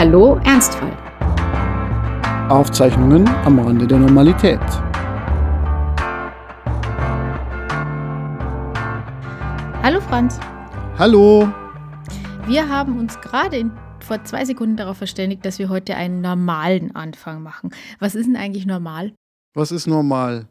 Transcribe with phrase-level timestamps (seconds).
[0.00, 0.96] Hallo Ernstfall.
[2.48, 4.60] Aufzeichnungen am Rande der Normalität.
[9.82, 10.38] Hallo Franz.
[10.98, 11.52] Hallo.
[12.46, 17.42] Wir haben uns gerade vor zwei Sekunden darauf verständigt, dass wir heute einen normalen Anfang
[17.42, 17.70] machen.
[17.98, 19.12] Was ist denn eigentlich normal?
[19.54, 20.46] Was ist normal?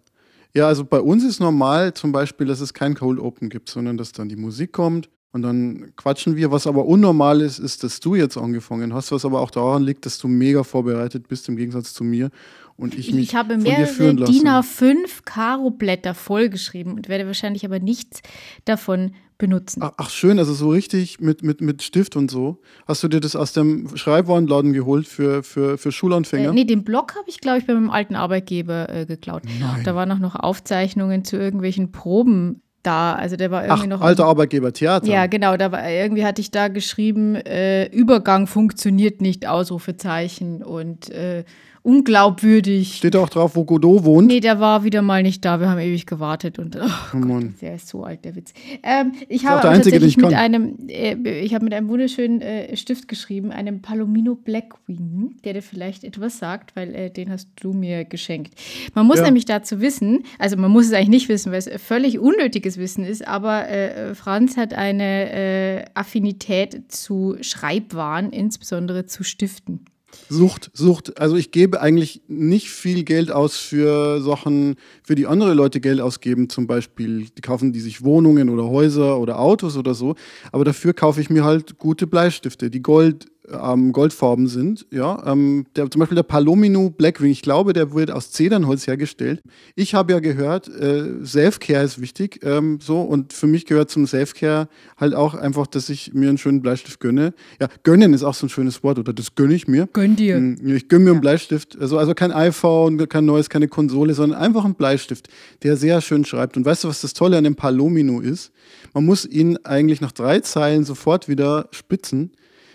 [0.53, 3.95] Ja, also bei uns ist normal zum Beispiel, dass es kein Cold Open gibt, sondern
[3.95, 6.51] dass dann die Musik kommt und dann quatschen wir.
[6.51, 10.05] Was aber unnormal ist, ist, dass du jetzt angefangen hast, was aber auch daran liegt,
[10.05, 12.29] dass du mega vorbereitet bist im Gegensatz zu mir
[12.77, 14.15] und ich mich Ich habe mehrere.
[14.15, 18.21] DIN A5 Karo-Blätter vollgeschrieben und werde wahrscheinlich aber nichts
[18.65, 19.81] davon benutzen.
[19.83, 22.59] Ach, ach schön, also so richtig mit, mit, mit Stift und so.
[22.87, 26.49] Hast du dir das aus dem Schreibwarenladen geholt für, für, für Schulanfänger?
[26.49, 29.43] Äh, nee, den Blog habe ich, glaube ich, bei meinem alten Arbeitgeber äh, geklaut.
[29.59, 29.83] Nein.
[29.83, 33.13] Da waren auch noch Aufzeichnungen zu irgendwelchen Proben da.
[33.13, 34.01] Also der war Ach, irgendwie noch.
[34.01, 35.07] alter Arbeitgeber, Theater.
[35.07, 35.57] Ja, genau.
[35.57, 41.43] Da war, irgendwie hatte ich da geschrieben, äh, Übergang funktioniert nicht, Ausrufezeichen und äh,
[41.87, 42.95] unglaubwürdig.
[42.97, 44.27] Steht auch drauf, wo Godot wohnt?
[44.27, 45.59] Nee, der war wieder mal nicht da.
[45.59, 47.55] Wir haben ewig gewartet und oh, Oh Mann.
[47.61, 48.53] der ist so alt, der Witz.
[48.83, 52.41] Ähm, ich habe der einzige, tatsächlich ich mit einem, äh, ich habe mit einem wunderschönen
[52.41, 57.49] äh, Stift geschrieben, einem Palomino Blackwing, der dir vielleicht etwas sagt, weil äh, den hast
[57.61, 58.53] du mir geschenkt.
[58.93, 59.23] Man muss Ja.
[59.25, 63.03] nämlich dazu wissen, also man muss es eigentlich nicht wissen, weil es völlig unnötiges Wissen
[63.05, 69.85] ist, aber äh, Franz hat eine äh, Affinität zu Schreibwaren, insbesondere zu Stiften.
[70.29, 71.19] Sucht, Sucht.
[71.19, 76.01] Also ich gebe eigentlich nicht viel Geld aus für Sachen, für die andere Leute Geld
[76.01, 76.49] ausgeben.
[76.49, 80.15] Zum Beispiel, die kaufen die sich Wohnungen oder Häuser oder Autos oder so.
[80.51, 84.85] Aber dafür kaufe ich mir halt gute Bleistifte, die Gold, ähm, Goldfarben sind.
[84.91, 87.31] Ja, ähm, der, zum Beispiel der Palomino Blackwing.
[87.31, 89.41] Ich glaube, der wird aus Zedernholz hergestellt.
[89.75, 92.39] Ich habe ja gehört, äh, Selfcare ist wichtig.
[92.43, 96.37] Ähm, so und für mich gehört zum Selfcare halt auch einfach, dass ich mir einen
[96.37, 97.33] schönen Bleistift gönne.
[97.59, 99.87] Ja, gönnen ist auch so ein schönes Wort oder das gönne ich mir.
[99.93, 100.39] Gönn dir.
[100.39, 104.39] Mm, Ich gönne mir einen Bleistift, also, also kein iPhone, kein neues, keine Konsole, sondern
[104.39, 105.29] einfach ein Bleistift,
[105.63, 106.57] der sehr schön schreibt.
[106.57, 108.51] Und weißt du, was das Tolle an dem Palomino ist?
[108.93, 112.31] Man muss ihn eigentlich nach drei Zeilen sofort wieder spitzen.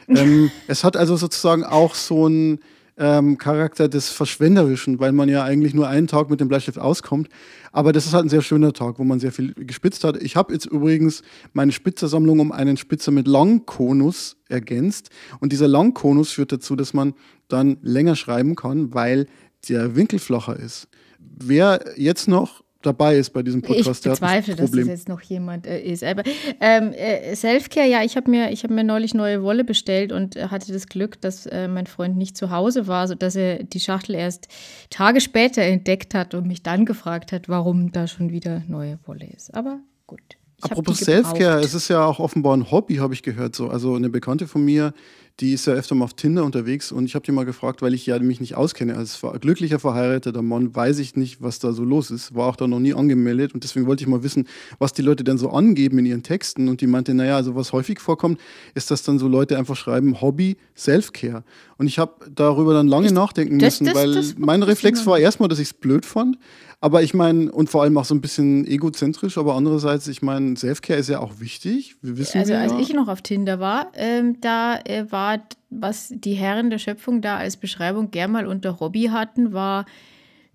[0.09, 2.61] Ähm, es hat also sozusagen auch so einen
[2.99, 7.29] ähm, Charakter des Verschwenderischen, weil man ja eigentlich nur einen Tag mit dem Bleistift auskommt.
[7.73, 10.23] Aber das ist halt ein sehr schöner Tag, wo man sehr viel gespitzt hat.
[10.23, 15.11] Ich habe jetzt übrigens meine Spitzersammlung um einen Spitzer mit Langkonus ergänzt.
[15.41, 17.15] Und dieser Langkonus führt dazu, dass man
[17.49, 19.27] dann länger schreiben kann, weil
[19.69, 20.89] der Winkel flacher ist.
[21.19, 25.09] Wer jetzt noch dabei ist bei diesem Ich Podcast, hat bezweifle, ein dass das jetzt
[25.09, 26.05] noch jemand äh, ist.
[26.05, 26.23] Aber
[26.61, 30.37] ähm, äh, Selfcare, ja, ich habe mir, ich hab mir neulich neue Wolle bestellt und
[30.37, 33.81] äh, hatte das Glück, dass äh, mein Freund nicht zu Hause war, sodass er die
[33.81, 34.49] Schachtel erst
[34.91, 39.27] Tage später entdeckt hat und mich dann gefragt hat, warum da schon wieder neue Wolle
[39.27, 39.55] ist.
[39.55, 40.21] Aber gut.
[40.65, 43.55] Ich Apropos Selfcare, es ist ja auch offenbar ein Hobby, habe ich gehört.
[43.57, 43.69] So.
[43.69, 44.93] Also eine Bekannte von mir,
[45.41, 47.95] die ist ja öfter mal auf Tinder unterwegs und ich habe die mal gefragt, weil
[47.95, 48.97] ich ja mich nicht auskenne.
[48.97, 52.35] Als glücklicher verheirateter Mann weiß ich nicht, was da so los ist.
[52.35, 54.47] War auch da noch nie angemeldet und deswegen wollte ich mal wissen,
[54.79, 56.69] was die Leute denn so angeben in ihren Texten.
[56.69, 58.39] Und die meinte, naja, also was häufig vorkommt,
[58.75, 61.45] ist, dass dann so Leute einfach schreiben, Hobby, Selfcare.
[61.79, 65.19] Und ich habe darüber dann lange nachdenken das- müssen, das- weil das- mein Reflex war
[65.19, 66.37] erstmal, dass ich es blöd fand.
[66.83, 70.57] Aber ich meine, und vor allem auch so ein bisschen egozentrisch, aber andererseits, ich meine,
[70.57, 71.95] Selfcare ist ja auch wichtig.
[72.03, 72.81] Wir wissen Also wir als ja.
[72.81, 75.39] ich noch auf Tinder war, ähm, da äh, war,
[75.71, 79.87] was die Herren der Schöpfung da als Beschreibung gern mal unter Hobby hatten, war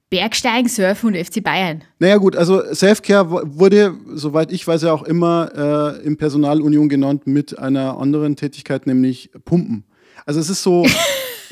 [0.09, 1.85] Bergsteigen, Surfen und FC Bayern.
[1.99, 7.25] Naja gut, also Selfcare wurde, soweit ich weiß, ja auch immer äh, im Personalunion genannt
[7.25, 9.85] mit einer anderen Tätigkeit, nämlich Pumpen.
[10.25, 10.85] Also es ist so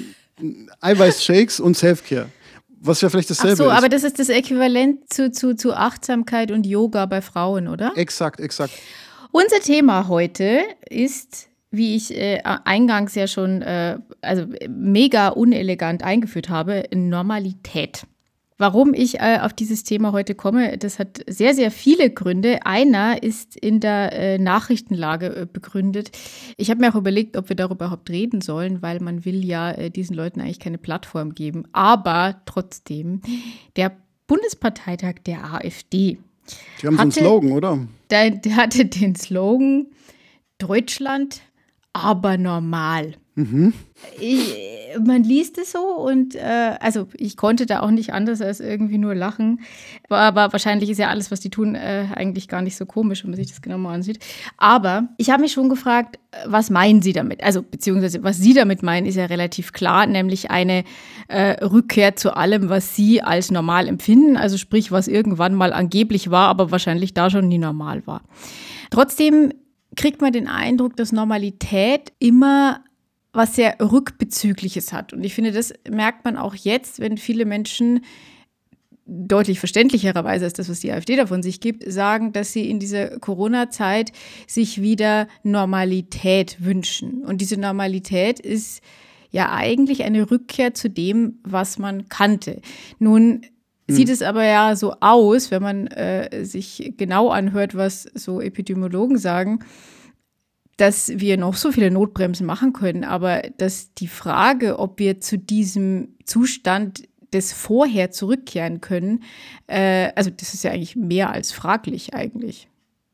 [0.82, 2.28] Eiweißshakes und Selfcare.
[2.86, 3.72] Was ja vielleicht Ach dasselbe so, ist.
[3.72, 7.94] aber das ist das Äquivalent zu, zu, zu Achtsamkeit und Yoga bei Frauen, oder?
[7.96, 8.74] exakt, exakt.
[9.32, 16.50] Unser Thema heute ist, wie ich äh, eingangs ja schon äh, also mega unelegant eingeführt
[16.50, 18.04] habe, Normalität.
[18.58, 22.66] Warum ich äh, auf dieses Thema heute komme, das hat sehr, sehr viele Gründe.
[22.66, 26.12] Einer ist in der äh, Nachrichtenlage äh, begründet.
[26.56, 29.72] Ich habe mir auch überlegt, ob wir darüber überhaupt reden sollen, weil man will ja
[29.72, 31.64] äh, diesen Leuten eigentlich keine Plattform geben.
[31.74, 33.22] Aber trotzdem,
[33.76, 33.92] der
[34.28, 36.18] Bundesparteitag der AfD,
[36.82, 37.80] Die haben so einen Hatte- Slogan, oder?
[38.10, 39.88] der, der hatte den Slogan
[40.60, 41.42] Deutschland,
[41.92, 43.16] aber normal.
[44.22, 44.56] Ich,
[45.04, 48.98] man liest es so und äh, also ich konnte da auch nicht anders als irgendwie
[48.98, 49.60] nur lachen.
[50.08, 53.24] Aber, aber wahrscheinlich ist ja alles, was die tun, äh, eigentlich gar nicht so komisch,
[53.24, 54.20] wenn man sich das genau mal ansieht.
[54.58, 57.44] Aber ich habe mich schon gefragt, was meinen Sie damit?
[57.44, 60.86] Also beziehungsweise was Sie damit meinen, ist ja relativ klar, nämlich eine
[61.28, 64.38] äh, Rückkehr zu allem, was Sie als normal empfinden.
[64.38, 68.22] Also sprich, was irgendwann mal angeblich war, aber wahrscheinlich da schon nie normal war.
[68.92, 69.52] Trotzdem
[69.96, 72.82] kriegt man den Eindruck, dass Normalität immer
[73.36, 75.14] was sehr Rückbezügliches hat.
[75.14, 78.02] Und ich finde, das merkt man auch jetzt, wenn viele Menschen
[79.08, 83.20] deutlich verständlicherweise als das, was die AfD davon sich gibt, sagen, dass sie in dieser
[83.20, 84.12] Corona-Zeit
[84.48, 87.24] sich wieder Normalität wünschen.
[87.24, 88.82] Und diese Normalität ist
[89.30, 92.62] ja eigentlich eine Rückkehr zu dem, was man kannte.
[92.98, 93.42] Nun
[93.88, 94.14] sieht hm.
[94.14, 99.60] es aber ja so aus, wenn man äh, sich genau anhört, was so Epidemiologen sagen,
[100.78, 105.38] dass wir noch so viele Notbremsen machen können, aber dass die Frage, ob wir zu
[105.38, 109.24] diesem Zustand des Vorher zurückkehren können,
[109.68, 112.68] äh, also das ist ja eigentlich mehr als fraglich eigentlich.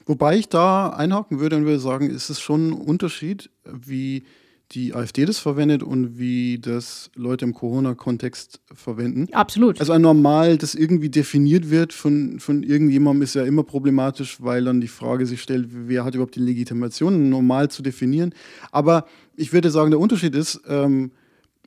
[0.06, 4.24] Wobei ich da einhaken würde und würde sagen, ist es schon ein Unterschied, wie
[4.72, 9.28] die AfD das verwendet und wie das Leute im Corona-Kontext verwenden.
[9.34, 9.80] Absolut.
[9.80, 14.64] Also ein Normal, das irgendwie definiert wird von, von irgendjemandem, ist ja immer problematisch, weil
[14.64, 18.34] dann die Frage sich stellt, wer hat überhaupt die Legitimation, ein Normal zu definieren.
[18.72, 21.12] Aber ich würde sagen, der Unterschied ist, ähm,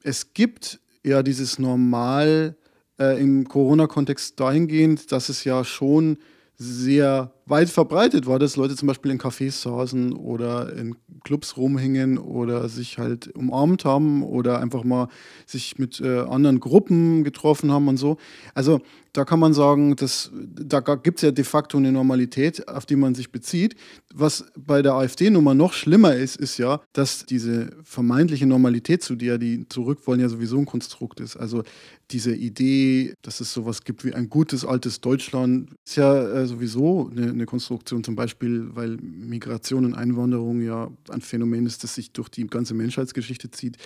[0.02, 2.56] es gibt ja dieses Normal
[2.98, 6.18] äh, im Corona-Kontext dahingehend, dass es ja schon
[6.56, 12.18] sehr weit verbreitet war, dass Leute zum Beispiel in Cafés saßen oder in Clubs rumhängen
[12.18, 15.08] oder sich halt umarmt haben oder einfach mal
[15.46, 18.16] sich mit äh, anderen Gruppen getroffen haben und so.
[18.54, 18.80] Also
[19.14, 22.96] da kann man sagen, dass, da gibt es ja de facto eine Normalität, auf die
[22.96, 23.76] man sich bezieht.
[24.12, 29.38] Was bei der AfD-Nummer noch schlimmer ist, ist ja, dass diese vermeintliche Normalität, zu der
[29.38, 31.36] die zurück wollen, ja sowieso ein Konstrukt ist.
[31.36, 31.62] Also
[32.10, 37.08] diese Idee, dass es sowas gibt wie ein gutes altes Deutschland, ist ja äh, sowieso
[37.08, 42.12] eine, eine, Konstruktion, zum Beispiel, weil Migration und Einwanderung ja ein Phänomen ist, das sich
[42.12, 43.76] durch die ganze Menschheitsgeschichte zieht.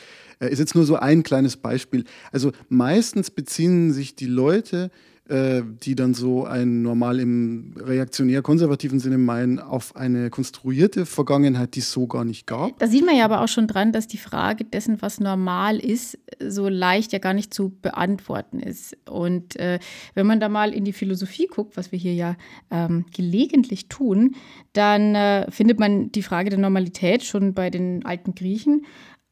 [0.40, 2.04] Äh, ist jetzt nur so ein kleines Beispiel.
[2.32, 4.90] Also meistens beziehen sich die Leute,
[5.28, 11.80] äh, die dann so ein normal im reaktionär-konservativen Sinne meinen, auf eine konstruierte Vergangenheit, die
[11.80, 12.78] es so gar nicht gab.
[12.78, 16.18] Da sieht man ja aber auch schon dran, dass die Frage dessen, was normal ist,
[16.40, 18.96] so leicht ja gar nicht zu beantworten ist.
[19.08, 19.78] Und äh,
[20.14, 22.36] wenn man da mal in die Philosophie guckt, was wir hier ja
[22.70, 24.34] ähm, gelegentlich tun,
[24.72, 28.86] dann äh, findet man die Frage der Normalität schon bei den alten Griechen.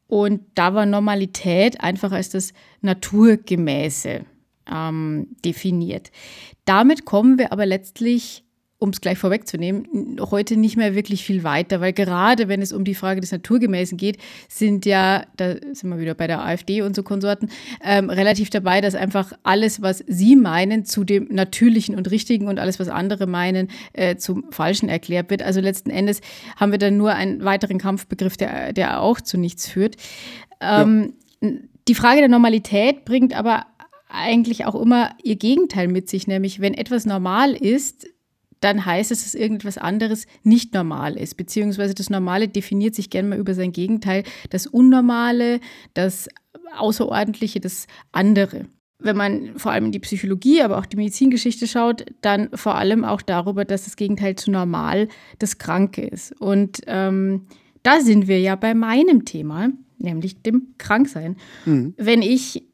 [0.07, 4.25] Und da war Normalität einfach als das Naturgemäße
[4.71, 6.11] ähm, definiert.
[6.65, 8.43] Damit kommen wir aber letztlich
[8.79, 12.83] um es gleich vorwegzunehmen, heute nicht mehr wirklich viel weiter, weil gerade wenn es um
[12.83, 14.17] die Frage des Naturgemäßen geht,
[14.49, 17.49] sind ja, da sind wir wieder bei der AfD und so Konsorten,
[17.83, 22.59] ähm, relativ dabei, dass einfach alles, was sie meinen, zu dem Natürlichen und Richtigen und
[22.59, 25.41] alles, was andere meinen, äh, zum Falschen erklärt wird.
[25.41, 26.21] Also letzten Endes
[26.55, 29.95] haben wir dann nur einen weiteren Kampfbegriff, der, der auch zu nichts führt.
[30.61, 31.49] Ähm, ja.
[31.87, 33.65] Die Frage der Normalität bringt aber
[34.09, 38.07] eigentlich auch immer ihr Gegenteil mit sich, nämlich wenn etwas normal ist,
[38.59, 43.29] dann heißt es, dass irgendetwas anderes nicht normal ist, beziehungsweise das Normale definiert sich gerne
[43.29, 45.59] mal über sein Gegenteil, das Unnormale,
[45.93, 46.27] das
[46.75, 48.65] Außerordentliche, das andere.
[48.99, 53.05] Wenn man vor allem in die Psychologie, aber auch die Medizingeschichte schaut, dann vor allem
[53.05, 55.07] auch darüber, dass das Gegenteil zu normal
[55.37, 56.39] das Kranke ist.
[56.41, 57.45] Und ähm,
[57.83, 59.69] da sind wir ja bei meinem Thema,
[59.99, 61.37] nämlich dem Kranksein.
[61.65, 61.93] Mhm.
[61.97, 62.66] Wenn ich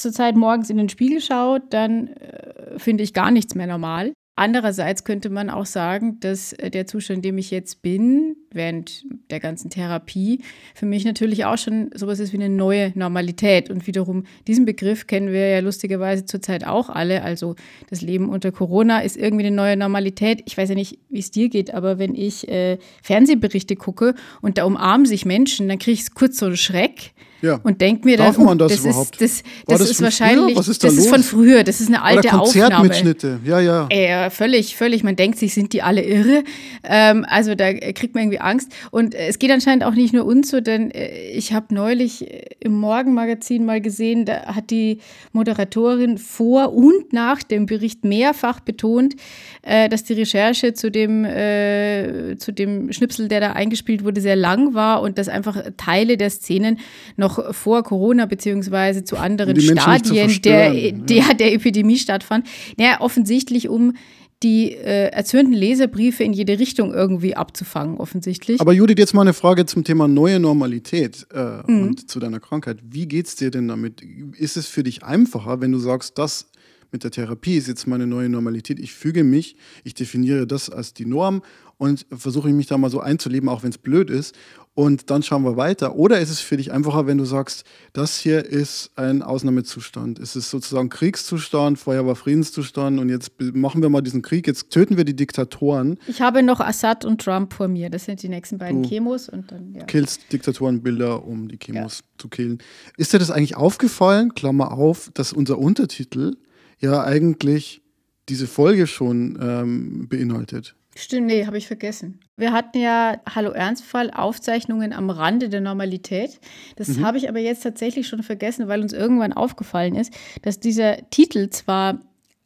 [0.00, 4.12] zurzeit morgens in den Spiegel schaue, dann äh, finde ich gar nichts mehr normal.
[4.40, 9.04] Andererseits könnte man auch sagen, dass äh, der Zustand, in dem ich jetzt bin, während
[9.30, 10.40] der ganzen Therapie,
[10.74, 13.68] für mich natürlich auch schon sowas ist wie eine neue Normalität.
[13.68, 17.22] Und wiederum, diesen Begriff kennen wir ja lustigerweise zurzeit auch alle.
[17.22, 17.54] Also
[17.90, 20.42] das Leben unter Corona ist irgendwie eine neue Normalität.
[20.46, 24.56] Ich weiß ja nicht, wie es dir geht, aber wenn ich äh, Fernsehberichte gucke und
[24.56, 27.60] da umarmen sich Menschen, dann kriege ich kurz so einen Schreck ja.
[27.62, 29.20] Und denke mir dann, Darf man das, das überhaupt?
[29.20, 31.04] Ist, das, das, das ist wahrscheinlich, Was ist da das los?
[31.06, 33.40] ist von früher, das ist eine alte Oder Konzertmitschnitte.
[33.44, 33.88] Ja, ja.
[33.88, 35.02] Äh, völlig, völlig.
[35.02, 36.44] Man denkt sich, sind die alle irre?
[36.82, 38.72] Ähm, also da kriegt man irgendwie Angst.
[38.90, 42.26] Und es geht anscheinend auch nicht nur uns so, denn äh, ich habe neulich
[42.60, 44.98] im Morgenmagazin mal gesehen, da hat die
[45.32, 49.16] Moderatorin vor und nach dem Bericht mehrfach betont,
[49.62, 54.36] äh, dass die Recherche zu dem, äh, zu dem Schnipsel, der da eingespielt wurde, sehr
[54.36, 56.78] lang war und dass einfach Teile der Szenen
[57.16, 62.46] noch noch vor Corona beziehungsweise zu anderen Stadien der, der, der Epidemie stattfand.
[62.76, 63.94] Naja, offensichtlich um
[64.42, 68.58] die äh, erzürnten Leserbriefe in jede Richtung irgendwie abzufangen, offensichtlich.
[68.58, 71.82] Aber Judith, jetzt mal eine Frage zum Thema neue Normalität äh, mhm.
[71.82, 72.78] und zu deiner Krankheit.
[72.82, 74.00] Wie geht es dir denn damit?
[74.38, 76.46] Ist es für dich einfacher, wenn du sagst, das
[76.90, 80.94] mit der Therapie ist jetzt meine neue Normalität, ich füge mich, ich definiere das als
[80.94, 81.42] die Norm
[81.80, 84.36] und versuche mich da mal so einzuleben, auch wenn es blöd ist
[84.74, 85.96] und dann schauen wir weiter.
[85.96, 90.18] Oder ist es für dich einfacher, wenn du sagst, das hier ist ein Ausnahmezustand.
[90.18, 94.68] Es ist sozusagen Kriegszustand, vorher war Friedenszustand und jetzt machen wir mal diesen Krieg, jetzt
[94.70, 95.98] töten wir die Diktatoren.
[96.06, 97.88] Ich habe noch Assad und Trump vor mir.
[97.88, 99.84] Das sind die nächsten beiden du Chemos und dann, ja.
[99.84, 102.04] Killst Diktatorenbilder, um die Chemos ja.
[102.18, 102.58] zu killen.
[102.98, 106.36] Ist dir das eigentlich aufgefallen, Klammer auf, dass unser Untertitel
[106.78, 107.80] ja eigentlich
[108.28, 110.76] diese Folge schon ähm, beinhaltet?
[110.96, 112.20] Stimmt, nee, habe ich vergessen.
[112.36, 116.40] Wir hatten ja Hallo Ernstfall Aufzeichnungen am Rande der Normalität.
[116.76, 117.06] Das mhm.
[117.06, 121.50] habe ich aber jetzt tatsächlich schon vergessen, weil uns irgendwann aufgefallen ist, dass dieser Titel
[121.50, 122.00] zwar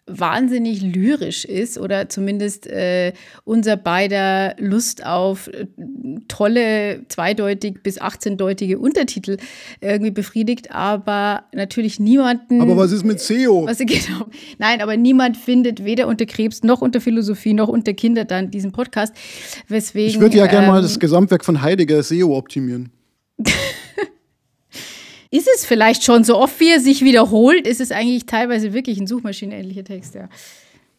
[0.07, 3.13] wahnsinnig lyrisch ist oder zumindest äh,
[3.45, 5.67] unser beider Lust auf äh,
[6.29, 9.39] tolle zweideutig bis 18-deutige Untertitel
[9.81, 12.61] irgendwie befriedigt, aber natürlich niemanden.
[12.61, 13.67] Aber was ist mit SEO?
[13.67, 14.27] Was, genau,
[14.59, 18.73] nein, aber niemand findet weder unter Krebs noch unter Philosophie noch unter Kinder dann diesen
[18.73, 19.15] Podcast.
[19.69, 22.91] Weswegen, ich würde ja ähm, gerne mal das Gesamtwerk von Heidegger SEO optimieren.
[25.35, 26.23] Ist es vielleicht schon.
[26.23, 30.29] So oft wie er sich wiederholt, ist es eigentlich teilweise wirklich ein suchmaschinenähnlicher Text, ja.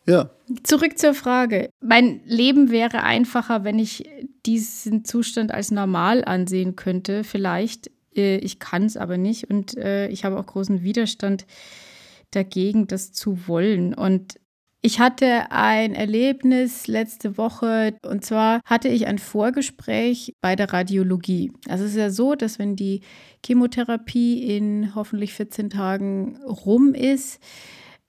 [0.07, 0.29] Ja.
[0.63, 1.69] Zurück zur Frage.
[1.81, 4.07] Mein Leben wäre einfacher, wenn ich
[4.45, 7.23] diesen Zustand als normal ansehen könnte.
[7.23, 7.89] Vielleicht.
[8.15, 9.49] Äh, ich kann es aber nicht.
[9.49, 11.45] Und äh, ich habe auch großen Widerstand
[12.31, 13.93] dagegen, das zu wollen.
[13.93, 14.35] Und
[14.85, 21.51] ich hatte ein Erlebnis letzte Woche und zwar hatte ich ein Vorgespräch bei der Radiologie.
[21.67, 23.01] Also es ist ja so, dass wenn die
[23.43, 27.39] Chemotherapie in hoffentlich 14 Tagen rum ist,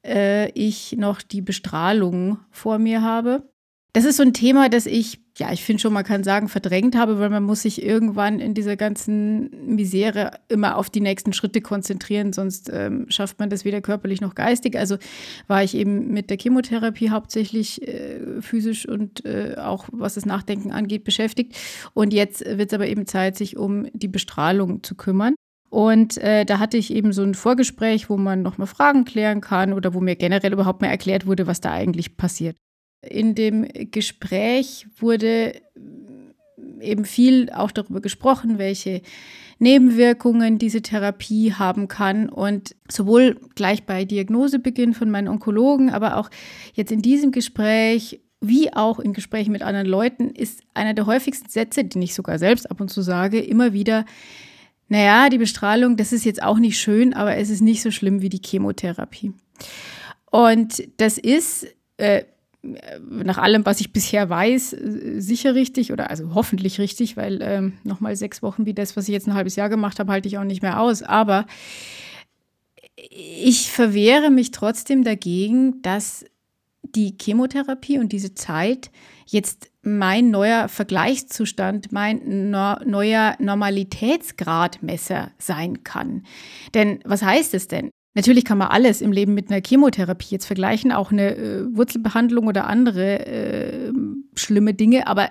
[0.04, 3.49] äh, ich noch die Bestrahlung vor mir habe.
[3.97, 6.97] Das ist so ein Thema, das ich ja, ich finde schon, man kann sagen, verdrängt
[6.97, 11.62] habe, weil man muss sich irgendwann in dieser ganzen Misere immer auf die nächsten Schritte
[11.62, 14.79] konzentrieren, sonst ähm, schafft man das weder körperlich noch geistig.
[14.79, 14.99] Also
[15.47, 20.73] war ich eben mit der Chemotherapie hauptsächlich äh, physisch und äh, auch was das Nachdenken
[20.73, 21.57] angeht beschäftigt.
[21.95, 25.37] Und jetzt wird es aber eben Zeit, sich um die Bestrahlung zu kümmern.
[25.71, 29.73] Und äh, da hatte ich eben so ein Vorgespräch, wo man nochmal Fragen klären kann
[29.73, 32.57] oder wo mir generell überhaupt mehr erklärt wurde, was da eigentlich passiert.
[33.09, 35.61] In dem Gespräch wurde
[36.81, 39.03] eben viel auch darüber gesprochen, welche
[39.59, 42.29] Nebenwirkungen diese Therapie haben kann.
[42.29, 46.31] Und sowohl gleich bei Diagnosebeginn von meinen Onkologen, aber auch
[46.75, 51.49] jetzt in diesem Gespräch, wie auch in Gesprächen mit anderen Leuten, ist einer der häufigsten
[51.49, 54.05] Sätze, den ich sogar selbst ab und zu sage, immer wieder,
[54.89, 58.21] naja, die Bestrahlung, das ist jetzt auch nicht schön, aber es ist nicht so schlimm
[58.21, 59.33] wie die Chemotherapie.
[60.31, 62.25] Und das ist äh,
[63.08, 67.75] nach allem, was ich bisher weiß, äh, sicher richtig oder also hoffentlich richtig, weil ähm,
[67.85, 70.38] nochmal sechs Wochen wie das, was ich jetzt ein halbes Jahr gemacht habe, halte ich
[70.38, 71.02] auch nicht mehr aus.
[71.02, 71.46] Aber
[72.96, 76.25] ich verwehre mich trotzdem dagegen, dass
[76.82, 78.90] die Chemotherapie und diese Zeit
[79.26, 86.25] jetzt mein neuer Vergleichszustand, mein no neuer Normalitätsgradmesser sein kann.
[86.75, 87.90] Denn was heißt es denn?
[88.16, 92.46] Natürlich kann man alles im Leben mit einer Chemotherapie jetzt vergleichen, auch eine äh, Wurzelbehandlung
[92.46, 93.92] oder andere äh,
[94.35, 95.28] schlimme Dinge, aber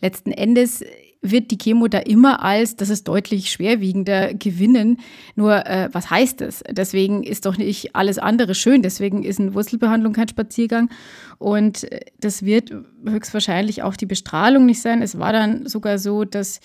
[0.00, 0.84] letzten Endes
[1.20, 5.00] wird die Chemo da immer als, das ist deutlich schwerwiegender, gewinnen.
[5.34, 6.62] Nur, äh, was heißt das?
[6.70, 8.82] Deswegen ist doch nicht alles andere schön.
[8.82, 10.90] Deswegen ist eine Wurzelbehandlung kein Spaziergang.
[11.38, 12.72] Und äh, das wird
[13.04, 15.02] höchstwahrscheinlich auch die Bestrahlung nicht sein.
[15.02, 16.60] Es war dann sogar so, dass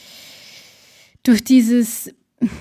[1.23, 2.13] durch dieses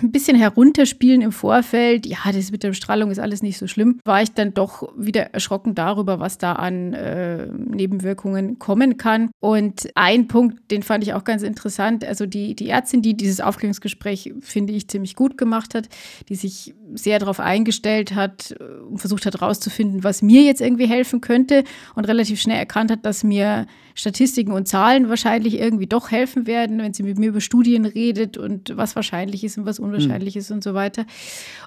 [0.02, 4.00] ein bisschen herunterspielen im Vorfeld, ja, das mit der Bestrahlung ist alles nicht so schlimm,
[4.04, 9.30] war ich dann doch wieder erschrocken darüber, was da an äh, Nebenwirkungen kommen kann.
[9.40, 13.40] Und ein Punkt, den fand ich auch ganz interessant, also die, die Ärztin, die dieses
[13.40, 15.88] Aufklärungsgespräch, finde ich, ziemlich gut gemacht hat,
[16.28, 18.54] die sich sehr darauf eingestellt hat
[18.88, 23.04] und versucht hat herauszufinden, was mir jetzt irgendwie helfen könnte und relativ schnell erkannt hat,
[23.04, 27.40] dass mir Statistiken und Zahlen wahrscheinlich irgendwie doch helfen werden, wenn sie mit mir über
[27.40, 30.40] Studien redet und was wahrscheinlich ist und was unwahrscheinlich mhm.
[30.40, 31.04] ist und so weiter.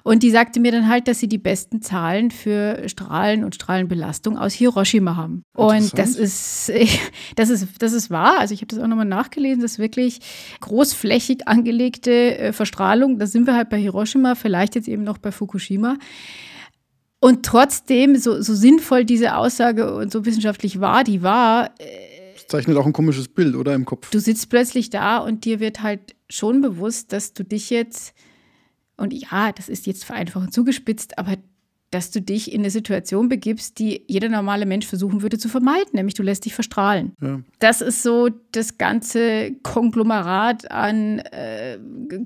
[0.02, 4.38] Und die sagte mir dann halt, dass sie die besten Zahlen für Strahlen und Strahlenbelastung
[4.38, 5.44] aus Hiroshima haben.
[5.54, 6.72] Und das ist,
[7.36, 8.38] das ist, das ist wahr.
[8.38, 10.20] Also ich habe das auch nochmal nachgelesen, das ist wirklich
[10.60, 13.18] großflächig angelegte äh, Verstrahlung.
[13.18, 15.98] Da sind wir halt bei Hiroshima, vielleicht jetzt eben noch bei Fukushima.
[17.20, 22.76] Und trotzdem, so, so sinnvoll diese Aussage und so wissenschaftlich war, die war, äh, zeichnet
[22.76, 24.10] auch ein komisches Bild, oder im Kopf.
[24.10, 28.14] Du sitzt plötzlich da und dir wird halt schon bewusst, dass du dich jetzt,
[28.96, 31.36] und ja, das ist jetzt vereinfachend zugespitzt, aber
[31.96, 35.92] dass du dich in eine Situation begibst, die jeder normale Mensch versuchen würde zu vermeiden,
[35.94, 37.14] nämlich du lässt dich verstrahlen.
[37.22, 37.40] Ja.
[37.58, 41.78] Das ist so das ganze Konglomerat an äh,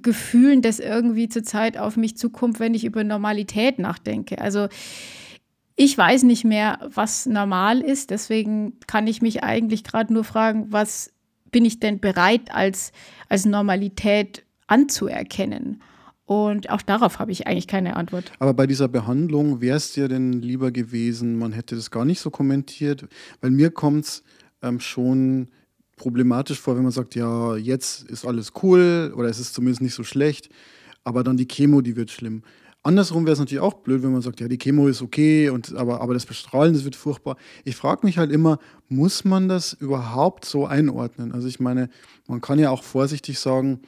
[0.03, 4.41] Gefühlen, das irgendwie zurzeit auf mich zukommt, wenn ich über Normalität nachdenke.
[4.41, 4.67] Also
[5.77, 8.11] ich weiß nicht mehr, was normal ist.
[8.11, 11.13] Deswegen kann ich mich eigentlich gerade nur fragen, was
[11.53, 12.91] bin ich denn bereit als,
[13.29, 15.81] als Normalität anzuerkennen?
[16.31, 18.31] Und auch darauf habe ich eigentlich keine Antwort.
[18.39, 22.21] Aber bei dieser Behandlung wäre es dir denn lieber gewesen, man hätte das gar nicht
[22.21, 23.09] so kommentiert?
[23.41, 24.23] Weil mir kommt es
[24.63, 25.49] ähm, schon
[25.97, 29.95] problematisch vor, wenn man sagt, ja, jetzt ist alles cool oder es ist zumindest nicht
[29.95, 30.51] so schlecht,
[31.03, 32.45] aber dann die Chemo, die wird schlimm.
[32.85, 35.75] Andersrum wäre es natürlich auch blöd, wenn man sagt, ja, die Chemo ist okay, und,
[35.75, 37.39] aber, aber das Bestrahlen, das wird furchtbar.
[37.65, 41.33] Ich frage mich halt immer, muss man das überhaupt so einordnen?
[41.33, 41.91] Also ich meine,
[42.29, 43.81] man kann ja auch vorsichtig sagen,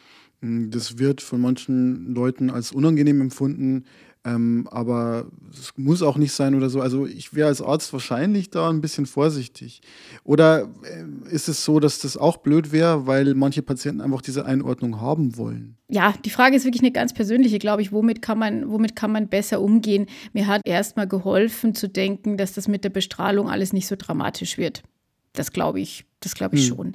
[0.43, 3.85] das wird von manchen Leuten als unangenehm empfunden.
[4.25, 6.81] Ähm, aber es muss auch nicht sein oder so.
[6.81, 9.83] Also ich wäre als Arzt wahrscheinlich da ein bisschen vorsichtig.
[10.23, 14.47] Oder äh, ist es so, dass das auch blöd wäre, weil manche Patienten einfach diese
[14.47, 15.77] Einordnung haben wollen?
[15.89, 17.91] Ja, die Frage ist wirklich eine ganz persönliche, glaube ich.
[17.91, 20.07] Womit kann man, womit kann man besser umgehen?
[20.33, 24.57] Mir hat erstmal geholfen zu denken, dass das mit der Bestrahlung alles nicht so dramatisch
[24.57, 24.85] wird.
[25.33, 26.77] Das glaube ich, das glaube ich hm.
[26.77, 26.95] schon.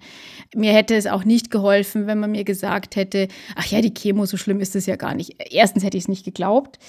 [0.56, 4.26] Mir hätte es auch nicht geholfen, wenn man mir gesagt hätte, ach ja, die Chemo,
[4.26, 5.36] so schlimm ist es ja gar nicht.
[5.52, 6.80] Erstens hätte ich es nicht geglaubt.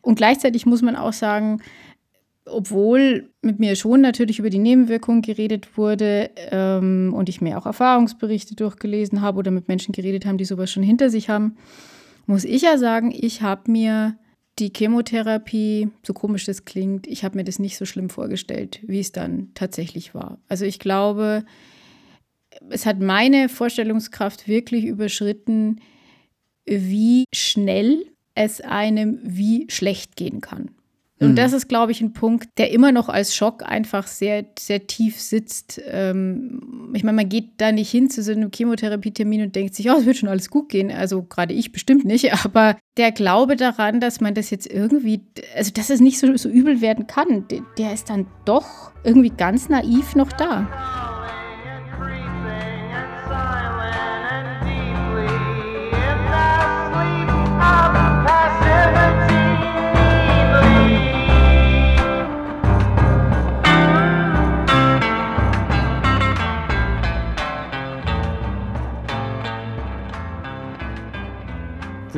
[0.00, 1.60] Und gleichzeitig muss man auch sagen,
[2.44, 7.66] obwohl mit mir schon natürlich über die Nebenwirkungen geredet wurde ähm, und ich mir auch
[7.66, 11.56] Erfahrungsberichte durchgelesen habe oder mit Menschen geredet haben, die sowas schon hinter sich haben,
[12.26, 14.16] muss ich ja sagen, ich habe mir
[14.58, 19.00] die Chemotherapie, so komisch das klingt, ich habe mir das nicht so schlimm vorgestellt, wie
[19.00, 20.38] es dann tatsächlich war.
[20.48, 21.44] Also ich glaube,
[22.68, 25.80] es hat meine Vorstellungskraft wirklich überschritten,
[26.66, 30.70] wie schnell es einem wie schlecht gehen kann.
[31.22, 31.36] Und mhm.
[31.36, 35.20] das ist, glaube ich, ein Punkt, der immer noch als Schock einfach sehr, sehr tief
[35.20, 35.80] sitzt.
[35.86, 39.90] Ähm, ich meine, man geht da nicht hin zu so einem Chemotherapietermin und denkt sich,
[39.90, 40.90] oh, es wird schon alles gut gehen.
[40.90, 45.22] Also gerade ich bestimmt nicht, aber der Glaube daran, dass man das jetzt irgendwie,
[45.56, 47.46] also dass es nicht so, so übel werden kann,
[47.78, 51.01] der ist dann doch irgendwie ganz naiv noch da.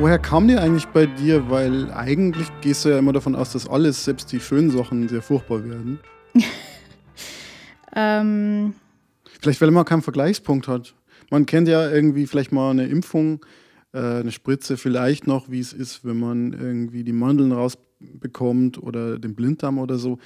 [0.05, 1.49] Woher kam der eigentlich bei dir?
[1.49, 5.23] Weil eigentlich gehst du ja immer davon aus, dass alles, selbst die schönen Sachen, sehr
[5.23, 5.97] furchtbar werden.
[7.95, 8.75] ähm.
[9.41, 10.93] Vielleicht, weil man keinen Vergleichspunkt hat.
[11.31, 13.43] Man kennt ja irgendwie vielleicht mal eine Impfung,
[13.93, 19.17] äh, eine Spritze, vielleicht noch, wie es ist, wenn man irgendwie die Mandeln rausbekommt oder
[19.17, 20.19] den Blinddarm oder so.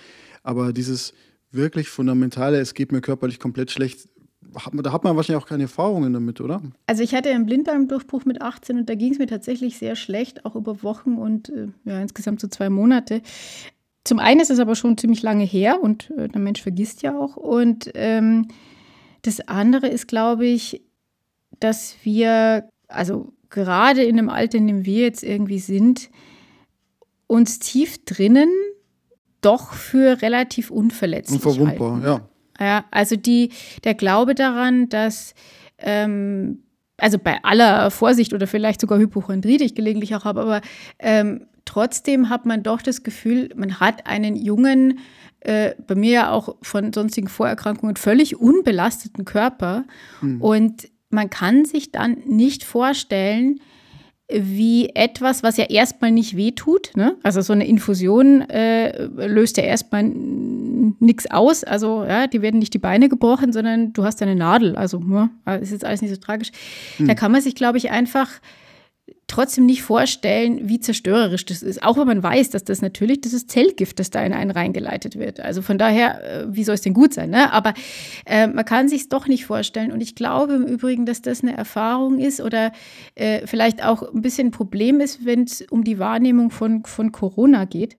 [0.44, 1.13] Aber dieses
[1.52, 4.10] wirklich fundamentale, es geht mir körperlich komplett schlecht,
[4.74, 6.62] da hat man wahrscheinlich auch keine Erfahrungen damit, oder?
[6.88, 10.46] Also ich hatte einen Blinddarmdurchbruch mit 18 und da ging es mir tatsächlich sehr schlecht,
[10.46, 13.22] auch über Wochen und äh, ja, insgesamt so zwei Monate.
[14.04, 17.18] Zum einen ist es aber schon ziemlich lange her und äh, der Mensch vergisst ja
[17.18, 17.36] auch.
[17.36, 18.48] Und ähm,
[19.22, 20.82] das andere ist, glaube ich,
[21.60, 26.10] dass wir, also gerade in dem Alter, in dem wir jetzt irgendwie sind,
[27.28, 28.50] uns tief drinnen
[29.42, 32.06] doch für relativ unverletzlich Unverwundbar, halten.
[32.06, 32.30] ja.
[32.60, 33.52] Ja, also die,
[33.84, 35.34] der Glaube daran, dass
[35.78, 36.63] ähm,
[36.98, 40.62] also bei aller Vorsicht oder vielleicht sogar Hypochondrie, die ich gelegentlich auch habe, aber
[41.00, 45.00] ähm, trotzdem hat man doch das Gefühl, man hat einen jungen,
[45.39, 49.86] äh, bei mir ja auch von sonstigen Vorerkrankungen völlig unbelasteten Körper
[50.19, 50.41] hm.
[50.41, 53.60] und man kann sich dann nicht vorstellen,
[54.32, 57.15] wie etwas, was ja erstmal nicht wehtut, ne?
[57.24, 62.74] also so eine Infusion äh, löst ja erstmal nichts aus, also ja, die werden nicht
[62.74, 66.20] die Beine gebrochen, sondern du hast eine Nadel, also ja, ist jetzt alles nicht so
[66.20, 66.52] tragisch.
[66.98, 67.08] Hm.
[67.08, 68.30] Da kann man sich, glaube ich, einfach
[69.30, 71.82] trotzdem nicht vorstellen, wie zerstörerisch das ist.
[71.84, 75.18] Auch wenn man weiß, dass das natürlich, das ist Zellgift, das da in einen reingeleitet
[75.18, 75.39] wird.
[75.39, 77.30] Also von daher, äh, wie soll es denn gut sein?
[77.30, 77.52] Ne?
[77.54, 77.74] Aber
[78.26, 79.92] äh, man kann sich es doch nicht vorstellen.
[79.92, 82.72] Und ich glaube im Übrigen, dass das eine Erfahrung ist oder
[83.15, 87.12] äh, vielleicht auch ein bisschen ein Problem ist, wenn es um die Wahrnehmung von, von
[87.12, 87.98] Corona geht.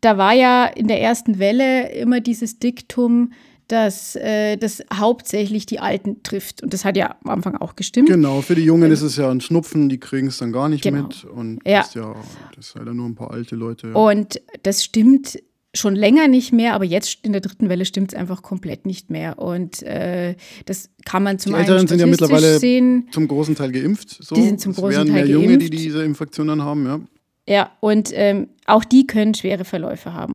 [0.00, 3.32] Da war ja in der ersten Welle immer dieses Diktum,
[3.72, 6.62] dass äh, das hauptsächlich die Alten trifft.
[6.62, 8.06] Und das hat ja am Anfang auch gestimmt.
[8.06, 10.68] Genau, für die Jungen ähm, ist es ja ein Schnupfen, die kriegen es dann gar
[10.68, 11.04] nicht genau.
[11.04, 11.24] mit.
[11.24, 11.78] Und ja.
[11.78, 12.14] Das, ist ja,
[12.54, 13.94] das ist ja nur ein paar alte Leute.
[13.94, 15.38] Und das stimmt
[15.72, 19.08] schon länger nicht mehr, aber jetzt in der dritten Welle stimmt es einfach komplett nicht
[19.08, 19.38] mehr.
[19.38, 23.08] Und äh, das kann man zum die Älteren sind ja mittlerweile sehen.
[23.10, 24.22] zum großen Teil geimpft.
[24.22, 24.34] So.
[24.34, 25.44] Die sind zum großen Teil mehr geimpft.
[25.44, 27.00] Junge, die diese Infektionen haben, ja.
[27.48, 30.32] Ja, und ähm, auch die können schwere Verläufe haben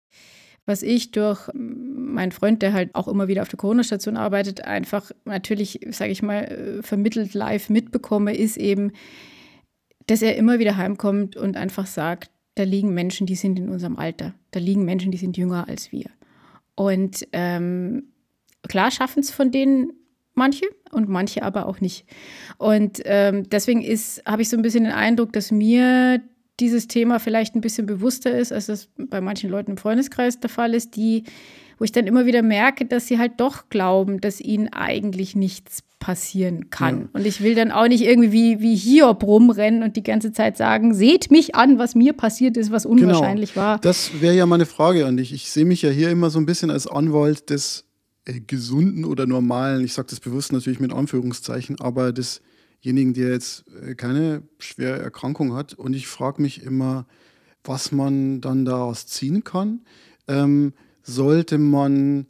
[0.67, 5.11] was ich durch meinen Freund, der halt auch immer wieder auf der Corona-Station arbeitet, einfach
[5.23, 8.91] natürlich, sage ich mal, äh, vermittelt live mitbekomme, ist eben,
[10.07, 13.97] dass er immer wieder heimkommt und einfach sagt, da liegen Menschen, die sind in unserem
[13.97, 14.33] Alter.
[14.51, 16.09] Da liegen Menschen, die sind jünger als wir.
[16.75, 18.09] Und ähm,
[18.67, 19.93] klar schaffen es von denen
[20.33, 22.05] manche und manche aber auch nicht.
[22.57, 23.81] Und ähm, deswegen
[24.25, 26.21] habe ich so ein bisschen den Eindruck, dass mir
[26.59, 30.49] dieses Thema vielleicht ein bisschen bewusster ist, als das bei manchen Leuten im Freundeskreis der
[30.49, 31.23] Fall ist, die,
[31.77, 35.83] wo ich dann immer wieder merke, dass sie halt doch glauben, dass ihnen eigentlich nichts
[35.99, 37.01] passieren kann.
[37.01, 37.07] Ja.
[37.13, 40.57] Und ich will dann auch nicht irgendwie wie, wie Hiob rumrennen und die ganze Zeit
[40.57, 42.95] sagen, seht mich an, was mir passiert ist, was genau.
[42.95, 43.65] unwahrscheinlich genau.
[43.65, 43.79] war.
[43.79, 45.33] Das wäre ja meine Frage an dich.
[45.33, 47.85] Ich sehe mich ja hier immer so ein bisschen als Anwalt des
[48.25, 52.11] äh, gesunden oder normalen, ich sage das bewusst natürlich mit Anführungszeichen, aber
[52.79, 55.73] desjenigen, der jetzt äh, keine schwere Erkrankung hat.
[55.73, 57.05] Und ich frage mich immer,
[57.63, 59.81] was man dann daraus ziehen kann.
[60.27, 62.27] Ähm, sollte man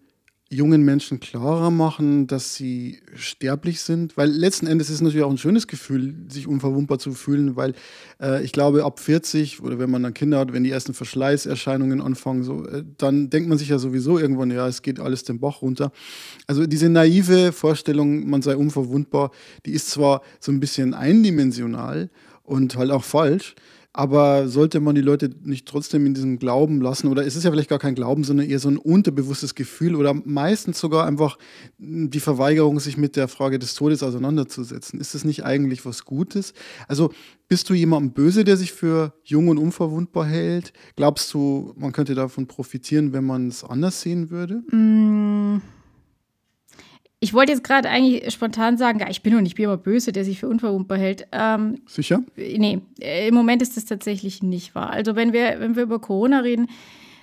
[0.50, 5.32] jungen Menschen klarer machen, dass sie sterblich sind, weil letzten Endes ist es natürlich auch
[5.32, 7.74] ein schönes Gefühl, sich unverwundbar zu fühlen, weil
[8.22, 12.02] äh, ich glaube, ab 40 oder wenn man dann Kinder hat, wenn die ersten Verschleißerscheinungen
[12.02, 15.40] anfangen, so, äh, dann denkt man sich ja sowieso irgendwann, ja, es geht alles den
[15.40, 15.92] Bach runter.
[16.48, 19.32] Also diese naive Vorstellung, man sei unverwundbar,
[19.66, 22.10] die ist zwar so ein bisschen eindimensional
[22.44, 23.56] und halt auch falsch,
[23.98, 27.08] aber sollte man die Leute nicht trotzdem in diesem Glauben lassen?
[27.08, 30.14] Oder ist es ja vielleicht gar kein Glauben, sondern eher so ein unterbewusstes Gefühl oder
[30.14, 31.40] meistens sogar einfach
[31.80, 35.00] die Verweigerung, sich mit der Frage des Todes auseinanderzusetzen?
[35.00, 36.54] Ist es nicht eigentlich was Gutes?
[36.88, 37.12] Also
[37.48, 40.74] bist du jemandem böse, der sich für jung und unverwundbar hält?
[40.96, 44.62] Glaubst du, man könnte davon profitieren, wenn man es anders sehen würde?
[44.70, 45.60] Mmh.
[47.19, 50.12] Ich wollte jetzt gerade eigentlich spontan sagen, ja, ich bin und ich bin immer böse,
[50.12, 51.27] der sich für unverwundbar hält.
[51.32, 52.21] Ähm, Sicher?
[52.36, 54.91] Nee, im Moment ist das tatsächlich nicht wahr.
[54.91, 56.67] Also wenn wir, wenn wir über Corona reden,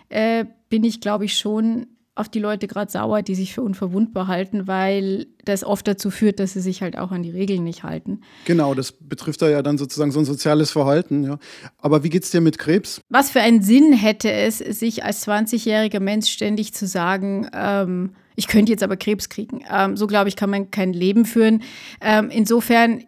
[0.08, 4.28] äh, bin ich, glaube ich, schon auf die Leute gerade sauer, die sich für unverwundbar
[4.28, 7.82] halten, weil das oft dazu führt, dass sie sich halt auch an die Regeln nicht
[7.82, 8.20] halten.
[8.44, 11.24] Genau, das betrifft ja dann sozusagen so ein soziales Verhalten.
[11.24, 11.38] Ja.
[11.78, 13.00] Aber wie geht es dir mit Krebs?
[13.08, 18.48] Was für einen Sinn hätte es, sich als 20-jähriger Mensch ständig zu sagen, ähm, ich
[18.48, 19.64] könnte jetzt aber Krebs kriegen.
[19.70, 21.62] Ähm, so glaube ich, kann man kein Leben führen.
[22.00, 23.04] Ähm, insofern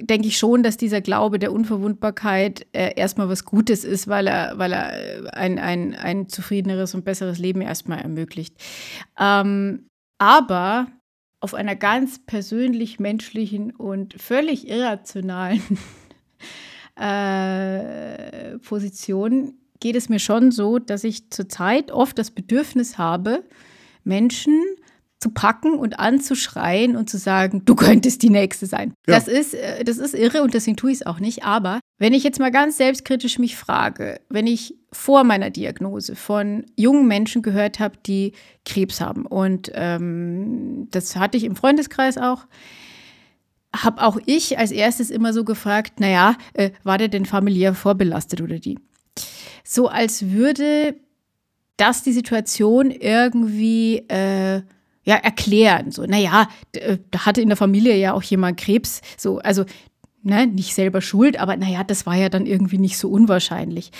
[0.00, 4.58] denke ich schon, dass dieser Glaube der Unverwundbarkeit äh, erstmal was Gutes ist, weil er,
[4.58, 8.54] weil er äh, ein, ein, ein zufriedeneres und besseres Leben erstmal ermöglicht.
[9.18, 9.88] Ähm,
[10.18, 10.86] aber
[11.40, 15.62] auf einer ganz persönlich menschlichen und völlig irrationalen
[16.96, 23.44] äh, Position geht es mir schon so, dass ich zurzeit oft das Bedürfnis habe,
[24.08, 24.60] Menschen
[25.20, 28.94] zu packen und anzuschreien und zu sagen, du könntest die Nächste sein.
[29.06, 29.16] Ja.
[29.16, 31.44] Das, ist, äh, das ist irre und deswegen tue ich es auch nicht.
[31.44, 36.64] Aber wenn ich jetzt mal ganz selbstkritisch mich frage, wenn ich vor meiner Diagnose von
[36.76, 38.32] jungen Menschen gehört habe, die
[38.64, 42.46] Krebs haben und ähm, das hatte ich im Freundeskreis auch,
[43.74, 48.40] habe auch ich als erstes immer so gefragt, naja, äh, war der denn familiär vorbelastet
[48.40, 48.78] oder die?
[49.64, 50.94] So als würde
[51.78, 54.62] das die Situation irgendwie äh,
[55.04, 55.90] ja, erklären.
[55.90, 59.00] So, naja, äh, da hatte in der Familie ja auch jemand Krebs.
[59.16, 59.64] So, also
[60.22, 63.90] ne, nicht selber schuld, aber naja, das war ja dann irgendwie nicht so unwahrscheinlich.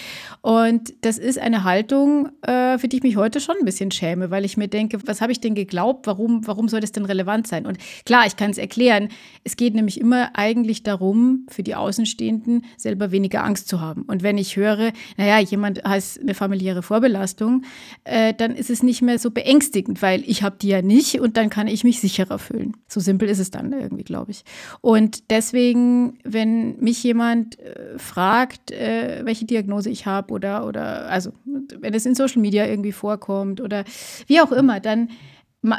[0.40, 4.30] Und das ist eine Haltung, äh, für die ich mich heute schon ein bisschen schäme,
[4.30, 6.06] weil ich mir denke, was habe ich denn geglaubt?
[6.06, 7.66] Warum, warum soll das denn relevant sein?
[7.66, 9.08] Und klar, ich kann es erklären.
[9.44, 14.02] Es geht nämlich immer eigentlich darum, für die Außenstehenden selber weniger Angst zu haben.
[14.02, 17.62] Und wenn ich höre, naja, jemand hat eine familiäre Vorbelastung,
[18.04, 21.36] äh, dann ist es nicht mehr so beängstigend, weil ich habe die ja nicht und
[21.36, 22.76] dann kann ich mich sicherer fühlen.
[22.88, 24.42] So simpel ist es dann irgendwie, glaube ich.
[24.80, 31.32] Und deswegen wenn mich jemand äh, fragt, äh, welche Diagnose ich habe oder, oder, also
[31.44, 33.84] wenn es in Social Media irgendwie vorkommt oder
[34.26, 35.08] wie auch immer, dann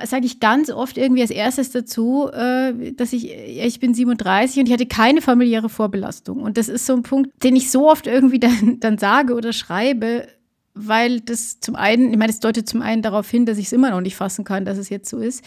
[0.03, 4.67] sage ich ganz oft irgendwie als erstes dazu, äh, dass ich, ich bin 37 und
[4.67, 6.41] ich hatte keine familiäre Vorbelastung.
[6.41, 9.53] Und das ist so ein Punkt, den ich so oft irgendwie dann, dann sage oder
[9.53, 10.27] schreibe,
[10.73, 13.73] weil das zum einen, ich meine, es deutet zum einen darauf hin, dass ich es
[13.73, 15.43] immer noch nicht fassen kann, dass es jetzt so ist,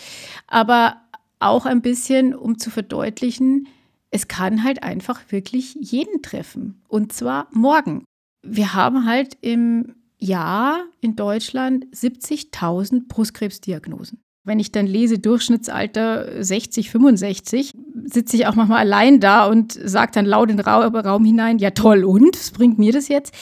[0.46, 0.96] aber
[1.38, 3.68] auch ein bisschen, um zu verdeutlichen,
[4.12, 6.82] es kann halt einfach wirklich jeden treffen.
[6.86, 8.04] Und zwar morgen.
[8.46, 14.20] Wir haben halt im Jahr in Deutschland 70.000 Brustkrebsdiagnosen.
[14.44, 17.72] Wenn ich dann lese Durchschnittsalter 60, 65,
[18.04, 21.70] sitze ich auch manchmal allein da und sage dann laut in den Raum hinein, ja
[21.70, 22.36] toll, und?
[22.36, 23.34] Was bringt mir das jetzt?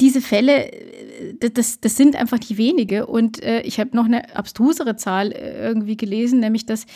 [0.00, 3.06] Diese Fälle, äh, das, das sind einfach die wenige.
[3.06, 6.86] Und äh, ich habe noch eine abstrusere Zahl äh, irgendwie gelesen, nämlich dass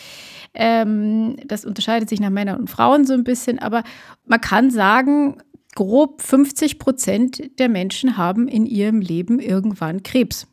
[0.53, 3.83] ähm, das unterscheidet sich nach Männern und Frauen so ein bisschen, aber
[4.25, 5.37] man kann sagen,
[5.75, 10.47] grob 50 Prozent der Menschen haben in ihrem Leben irgendwann Krebs.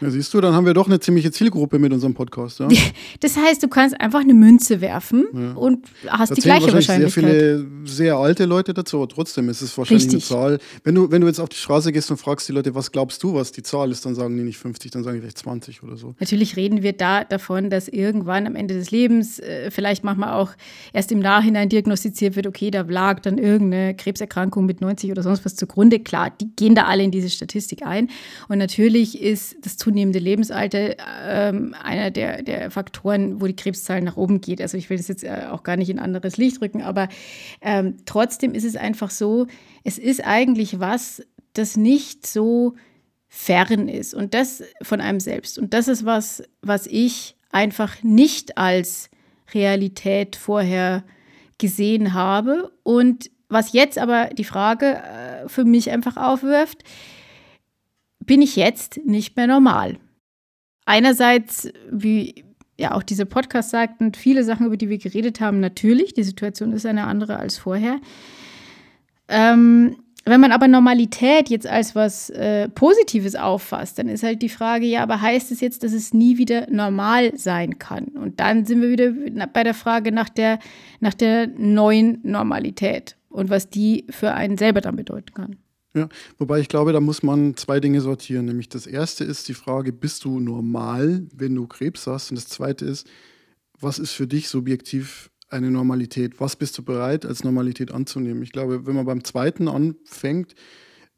[0.00, 2.60] Ja, siehst du, dann haben wir doch eine ziemliche Zielgruppe mit unserem Podcast.
[2.60, 2.68] Ja?
[3.20, 5.52] Das heißt, du kannst einfach eine Münze werfen ja.
[5.52, 7.24] und hast da die gleiche wahrscheinlich Wahrscheinlichkeit.
[7.24, 10.30] sehr viele sehr alte Leute dazu, aber trotzdem ist es wahrscheinlich Richtig.
[10.30, 10.58] eine Zahl.
[10.84, 13.22] Wenn du, wenn du jetzt auf die Straße gehst und fragst die Leute, was glaubst
[13.22, 15.82] du, was die Zahl ist, dann sagen die nicht 50, dann sagen die vielleicht 20
[15.82, 16.14] oder so.
[16.20, 20.52] Natürlich reden wir da davon, dass irgendwann am Ende des Lebens äh, vielleicht manchmal auch
[20.92, 25.44] erst im Nachhinein diagnostiziert wird, okay, da lag dann irgendeine Krebserkrankung mit 90 oder sonst
[25.44, 26.00] was zugrunde.
[26.00, 28.08] Klar, die gehen da alle in diese Statistik ein.
[28.48, 34.16] Und natürlich ist das zunehmende Lebensalter ähm, einer der, der Faktoren, wo die Krebszahl nach
[34.16, 34.60] oben geht.
[34.60, 37.08] Also ich will das jetzt äh, auch gar nicht in anderes Licht rücken, aber
[37.60, 39.46] ähm, trotzdem ist es einfach so,
[39.84, 41.22] es ist eigentlich was,
[41.52, 42.74] das nicht so
[43.28, 45.56] fern ist und das von einem selbst.
[45.56, 49.08] Und das ist was, was ich einfach nicht als
[49.54, 51.04] Realität vorher
[51.58, 56.82] gesehen habe und was jetzt aber die Frage äh, für mich einfach aufwirft,
[58.26, 59.98] bin ich jetzt nicht mehr normal?
[60.84, 62.44] Einerseits, wie
[62.78, 66.22] ja auch dieser Podcast sagt und viele Sachen, über die wir geredet haben, natürlich, die
[66.22, 67.98] Situation ist eine andere als vorher.
[69.28, 69.96] Ähm,
[70.28, 74.84] wenn man aber Normalität jetzt als was äh, Positives auffasst, dann ist halt die Frage,
[74.84, 78.06] ja, aber heißt es jetzt, dass es nie wieder normal sein kann?
[78.06, 80.58] Und dann sind wir wieder bei der Frage nach der,
[80.98, 85.56] nach der neuen Normalität und was die für einen selber dann bedeuten kann.
[85.96, 88.44] Ja, wobei ich glaube, da muss man zwei Dinge sortieren.
[88.44, 92.30] Nämlich das erste ist die Frage, bist du normal, wenn du Krebs hast?
[92.30, 93.06] Und das zweite ist,
[93.80, 96.38] was ist für dich subjektiv eine Normalität?
[96.38, 98.42] Was bist du bereit als Normalität anzunehmen?
[98.42, 100.54] Ich glaube, wenn man beim zweiten anfängt,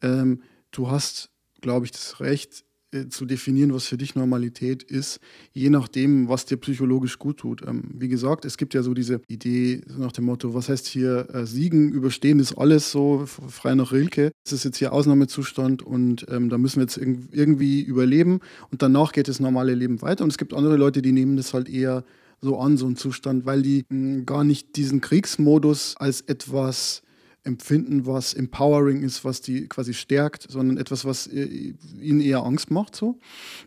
[0.01, 5.21] ähm, du hast, glaube ich, das Recht äh, zu definieren, was für dich Normalität ist,
[5.53, 7.63] je nachdem, was dir psychologisch gut tut.
[7.67, 11.29] Ähm, wie gesagt, es gibt ja so diese Idee nach dem Motto, was heißt hier
[11.35, 14.33] äh, Siegen, Überstehen ist alles so, frei nach Rilke.
[14.47, 18.81] Es ist jetzt hier Ausnahmezustand und ähm, da müssen wir jetzt irg irgendwie überleben und
[18.81, 20.25] danach geht das normale Leben weiter.
[20.25, 22.05] Und es gibt andere Leute, die nehmen das halt eher
[22.41, 27.03] so an, so ein Zustand, weil die mh, gar nicht diesen Kriegsmodus als etwas
[27.49, 32.71] empfinden, was empowering ist, was die quasi stärkt, sondern etwas, was äh, ihnen eher Angst
[32.71, 32.95] macht.
[32.95, 33.19] So.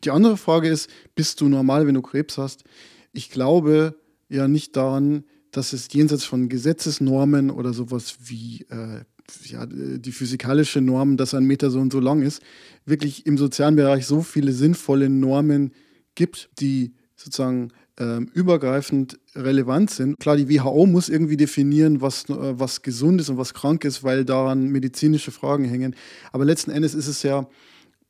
[0.05, 2.63] Die andere Frage ist, bist du normal, wenn du Krebs hast?
[3.11, 3.95] Ich glaube
[4.29, 9.01] ja nicht daran, dass es jenseits von Gesetzesnormen oder sowas wie äh,
[9.45, 12.41] ja, die physikalische Norm, dass ein Meter so und so lang ist,
[12.85, 15.73] wirklich im sozialen Bereich so viele sinnvolle Normen
[16.15, 20.17] gibt, die sozusagen ähm, übergreifend relevant sind.
[20.19, 24.03] Klar, die WHO muss irgendwie definieren, was, äh, was gesund ist und was krank ist,
[24.03, 25.95] weil daran medizinische Fragen hängen.
[26.31, 27.47] Aber letzten Endes ist es ja,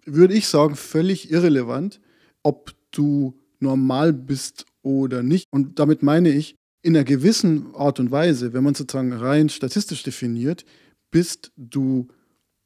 [0.06, 2.00] würde ich sagen, völlig irrelevant,
[2.44, 5.48] ob du normal bist oder nicht.
[5.52, 10.04] Und damit meine ich, in einer gewissen Art und Weise, wenn man sozusagen rein statistisch
[10.04, 10.66] definiert,
[11.12, 12.08] bist du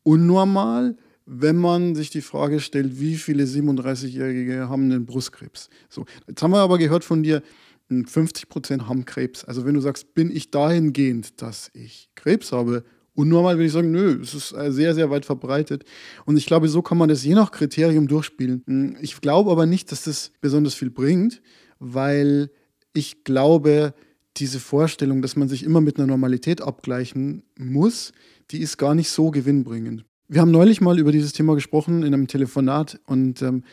[0.03, 5.69] unnormal, wenn man sich die Frage stellt, wie viele 37-Jährige haben einen Brustkrebs.
[5.89, 7.41] So, jetzt haben wir aber gehört von dir,
[7.89, 9.43] 50 hm, Prozent haben Krebs.
[9.45, 12.83] Also wenn du sagst, bin ich dahingehend, dass ich Krebs habe,
[13.13, 15.83] unnormal würde ich sagen, nö, es ist äh, sehr, sehr weit verbreitet.
[16.25, 18.63] Und ich glaube, so kann man das je nach Kriterium durchspielen.
[18.67, 21.41] Hm, ich glaube aber nicht, dass das besonders viel bringt,
[21.79, 22.49] weil
[22.93, 23.93] ich glaube,
[24.37, 28.11] diese Vorstellung, dass man sich immer mit einer Normalität abgleichen muss,
[28.51, 30.05] die ist gar nicht so gewinnbringend.
[30.27, 33.63] Wir haben neulich mal über dieses Thema gesprochen in einem Telefonat und ähm,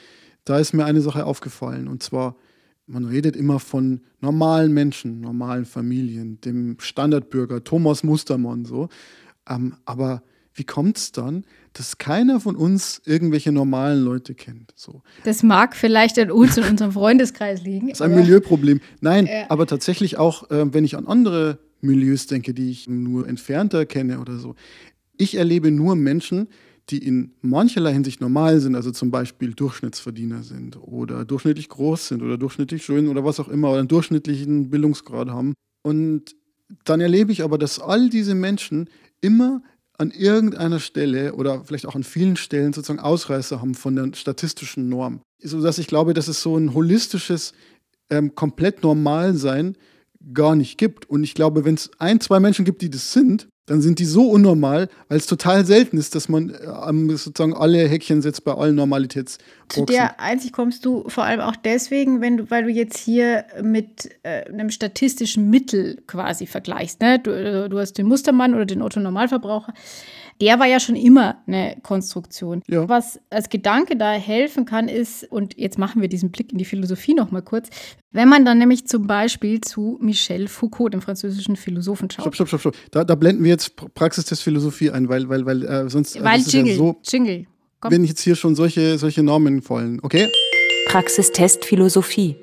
[0.45, 2.37] da ist mir eine Sache aufgefallen und zwar,
[2.87, 8.91] man redet immer von normalen Menschen, normalen Familien, dem Standardbürger, Thomas Mustermann so.
[9.49, 10.23] Ähm, aber
[10.55, 14.75] wie kommt es dann, dass keiner von uns irgendwelche normalen Leute kennt?
[14.77, 15.01] So.
[15.25, 17.89] Das mag vielleicht an uns und unserem Freundeskreis liegen.
[17.89, 18.83] Das ist ein Milieuproblem.
[19.01, 23.27] Nein, äh, aber tatsächlich auch, äh, wenn ich an andere Milieus denke, die ich nur
[23.27, 24.55] entfernter kenne oder so
[25.17, 26.49] ich erlebe nur Menschen,
[26.91, 32.23] die in mancherlei Hinsicht normal sind, also zum Beispiel Durchschnittsverdiener sind oder durchschnittlich groß sind
[32.23, 35.55] oder durchschnittlich schön oder was auch immer oder einen durchschnittlichen Bildungsgrad haben.
[35.83, 36.35] Und
[36.85, 38.89] dann erlebe ich aber, dass all diese Menschen
[39.21, 39.63] immer
[39.99, 44.89] an irgendeiner Stelle oder vielleicht auch an vielen Stellen sozusagen Ausreißer haben von der statistischen
[44.89, 45.21] Norm.
[45.41, 47.53] Sodass ich glaube, dass es so ein holistisches,
[48.11, 49.77] ähm, komplett normal sein
[50.33, 51.09] gar nicht gibt.
[51.09, 54.05] Und ich glaube, wenn es ein, zwei Menschen gibt, die das sind, dann sind die
[54.05, 58.53] so unnormal, weil es total selten ist, dass man äh, sozusagen alle Häkchen setzt bei
[58.53, 59.39] allen Normalitäts.
[59.69, 63.45] Zu der Einsicht kommst du vor allem auch deswegen, wenn du, weil du jetzt hier
[63.63, 67.01] mit äh, einem statistischen Mittel quasi vergleichst.
[67.01, 67.21] Ne?
[67.21, 69.73] Du, äh, du hast den Mustermann oder den Otto-Normalverbraucher
[70.43, 72.63] der war ja schon immer eine Konstruktion.
[72.69, 72.89] Ja.
[72.89, 76.65] Was als Gedanke da helfen kann, ist, und jetzt machen wir diesen Blick in die
[76.65, 77.69] Philosophie nochmal kurz,
[78.11, 82.23] wenn man dann nämlich zum Beispiel zu Michel Foucault, dem französischen Philosophen, schaut.
[82.25, 82.77] Stopp, stopp, stopp, stopp.
[82.91, 86.17] Da, da blenden wir jetzt Praxistest Philosophie ein, weil, weil, weil äh, sonst.
[86.17, 87.47] Äh, weil Jingle, ja so, Jingle.
[87.81, 87.93] Komm.
[87.93, 90.29] Wenn jetzt hier schon solche, solche Normen fallen, okay?
[90.89, 92.35] Praxistest Philosophie.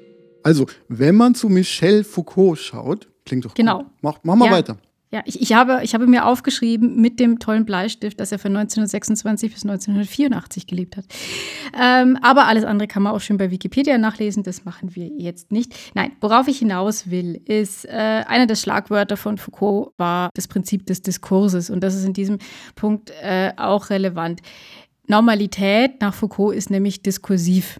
[0.43, 3.79] Also, wenn man zu Michel Foucault schaut, klingt doch Genau.
[3.79, 3.87] gut.
[4.01, 4.51] Mach, mach mal Ja.
[4.51, 4.77] weiter.
[5.11, 8.55] Ja, ich, ich, habe, ich habe mir aufgeschrieben mit dem tollen Bleistift, dass er von
[8.55, 11.05] 1926 bis 1984 gelebt hat.
[11.79, 14.43] Ähm, aber alles andere kann man auch schön bei Wikipedia nachlesen.
[14.43, 15.73] Das machen wir jetzt nicht.
[15.95, 20.85] Nein, worauf ich hinaus will, ist, äh, einer der Schlagwörter von Foucault war das Prinzip
[20.85, 21.71] des Diskurses.
[21.71, 22.37] Und das ist in diesem
[22.75, 24.41] Punkt äh, auch relevant.
[25.07, 27.79] Normalität nach Foucault ist nämlich diskursiv.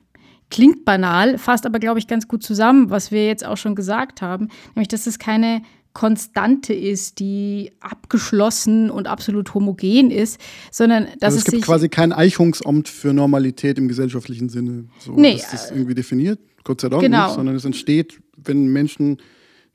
[0.49, 4.23] Klingt banal, fasst aber, glaube ich, ganz gut zusammen, was wir jetzt auch schon gesagt
[4.23, 5.61] haben, nämlich, dass es keine
[5.93, 10.39] Konstante ist, die abgeschlossen und absolut homogen ist,
[10.71, 15.13] sondern dass Also es es gibt quasi kein Eichungsamt für Normalität im gesellschaftlichen Sinne, so,
[15.13, 17.25] Nee, dass das irgendwie definiert, Gott sei Dank genau.
[17.25, 19.17] nicht, sondern es entsteht, wenn Menschen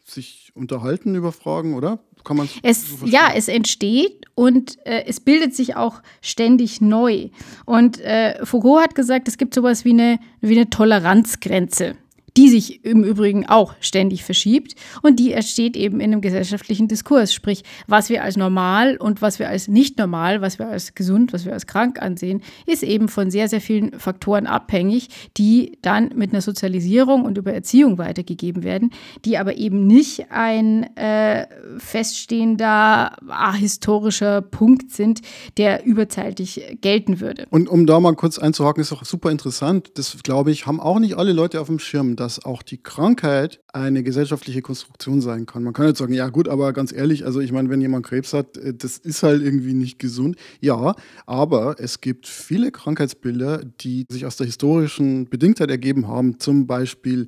[0.04, 1.98] sich unterhalten über Fragen, oder?
[2.24, 7.28] Kann man Es, ja, es entsteht und äh, es bildet sich auch ständig neu.
[7.66, 11.96] Und äh, Foucault hat gesagt, es gibt sowas wie eine, wie eine Toleranzgrenze,
[12.36, 17.32] die sich im Übrigen auch ständig verschiebt und die entsteht eben in einem gesellschaftlichen Diskurs.
[17.32, 21.32] Sprich, was wir als normal und was wir als nicht normal, was wir als gesund,
[21.32, 26.10] was wir als krank ansehen, ist eben von sehr, sehr vielen Faktoren abhängig, die dann
[26.16, 28.90] mit einer Sozialisierung und über Erziehung weitergegeben werden,
[29.24, 31.46] die aber eben nicht ein äh,
[31.78, 35.20] feststehender ahistorischer Punkt sind,
[35.56, 37.46] der überzeitlich gelten würde.
[37.50, 39.92] Und um da mal kurz einzuhaken, ist auch super interessant.
[39.94, 43.60] Das, glaube ich, haben auch nicht alle Leute auf dem Schirm, dass auch die Krankheit
[43.74, 45.62] eine gesellschaftliche Konstruktion sein kann.
[45.62, 48.32] Man kann jetzt sagen, ja gut, aber ganz ehrlich, also ich meine, wenn jemand Krebs
[48.32, 50.36] hat, äh, das ist halt irgendwie nicht gesund.
[50.60, 50.94] Ja,
[51.26, 56.40] aber es gibt viele Krankheitsbilder, die sich aus der historischen Bedingtheit ergeben haben.
[56.40, 57.26] Zum Beispiel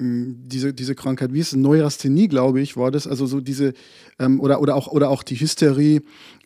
[0.00, 3.06] ähm, diese, diese Krankheit, wie ist es, Neurasthenie, glaube ich, war das.
[3.06, 3.74] Also so diese,
[4.18, 6.00] ähm, oder, oder, auch, oder auch die Hysterie.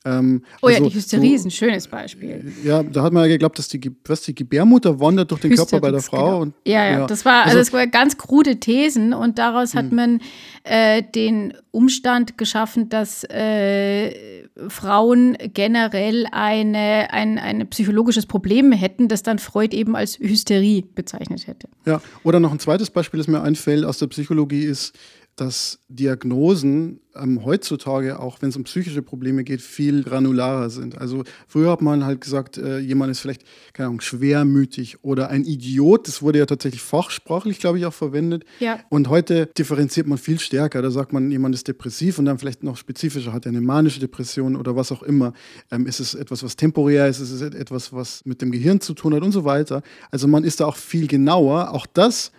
[0.05, 2.53] Ähm, Oh ja, also die Hysterie so- ist ein schönes Beispiel.
[2.65, 5.81] ja, da hat man ja geglaubt, dass die, was, die Gebärmutter wandert durch den Körper
[5.81, 6.25] bei der Hysterix, Frau.
[6.27, 6.41] genau.
[6.43, 9.93] Und, ja, ja, das war also, also- das war ganz krude Thesen und daraus hat
[9.93, 10.21] man
[10.65, 19.23] äh, den Umstand geschaffen, dass äh, Frauen generell eine, ein, ein psychologisches Problem hätten, das
[19.23, 21.69] dann Freud eben als Hysterie bezeichnet hätte.
[21.87, 24.95] Ja, oder noch ein zweites Beispiel, das mir einfällt aus der Psychologie, ist,
[25.37, 30.99] dass Diagnosen ähm, heutzutage, auch wenn es um psychische Probleme geht, viel granularer sind.
[30.99, 33.43] Also früher hat man halt gesagt, äh, jemand ist vielleicht,
[33.73, 36.09] keine Ahnung, schwermütig oder ein Idiot.
[36.09, 38.45] Das wurde ja tatsächlich fachsprachlich, glaube ich, auch verwendet.
[38.61, 38.81] Ja.
[38.89, 40.83] Und heute differenziert man viel stärker.
[40.83, 44.01] Da sagt man, jemand ist depressiv und dann vielleicht noch spezifischer, hat er eine manische
[44.01, 45.33] Depression oder was auch immer.
[45.71, 47.21] Ähm, ist es etwas, was temporär ist?
[47.21, 49.83] Ist es etwas, was mit dem Gehirn zu tun hat und so weiter?
[50.11, 51.73] Also man ist da auch viel genauer.
[51.73, 52.33] Auch das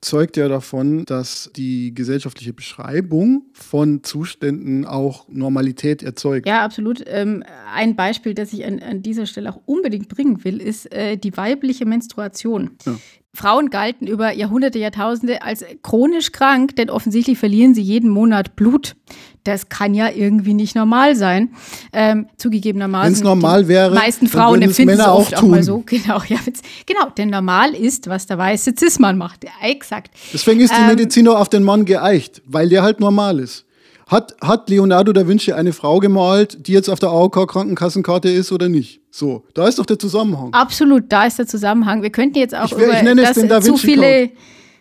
[0.00, 6.46] zeugt ja davon, dass die gesellschaftliche Beschreibung von Zuständen auch Normalität erzeugt.
[6.46, 7.02] Ja, absolut.
[7.06, 11.16] Ähm, ein Beispiel, das ich an, an dieser Stelle auch unbedingt bringen will, ist äh,
[11.16, 12.70] die weibliche Menstruation.
[12.86, 12.96] Ja.
[13.32, 18.96] Frauen galten über Jahrhunderte, Jahrtausende als chronisch krank, denn offensichtlich verlieren sie jeden Monat Blut.
[19.44, 21.50] Das kann ja irgendwie nicht normal sein.
[21.92, 23.14] Ähm, zugegebenermaßen.
[23.14, 25.78] Wenn's normal die wäre, meisten Frauen es empfinden es auch auch, mal so.
[25.86, 26.38] Genau, ja,
[26.86, 27.08] genau.
[27.16, 29.44] Denn normal ist, was der weiße Cis-Mann macht.
[29.44, 30.10] Ja, exakt.
[30.32, 33.64] Deswegen ist die Ähm, Medizin auch auf den Mann geeicht, weil der halt normal ist.
[34.06, 38.68] Hat, hat Leonardo da Vinci eine Frau gemalt, die jetzt auf der AOK-Krankenkassenkarte ist oder
[38.68, 39.00] nicht?
[39.10, 40.52] So, da ist doch der Zusammenhang.
[40.52, 42.02] Absolut, da ist der Zusammenhang.
[42.02, 44.30] Wir könnten jetzt auch Ich über ich nenne es den äh, Da zu Vinci viele.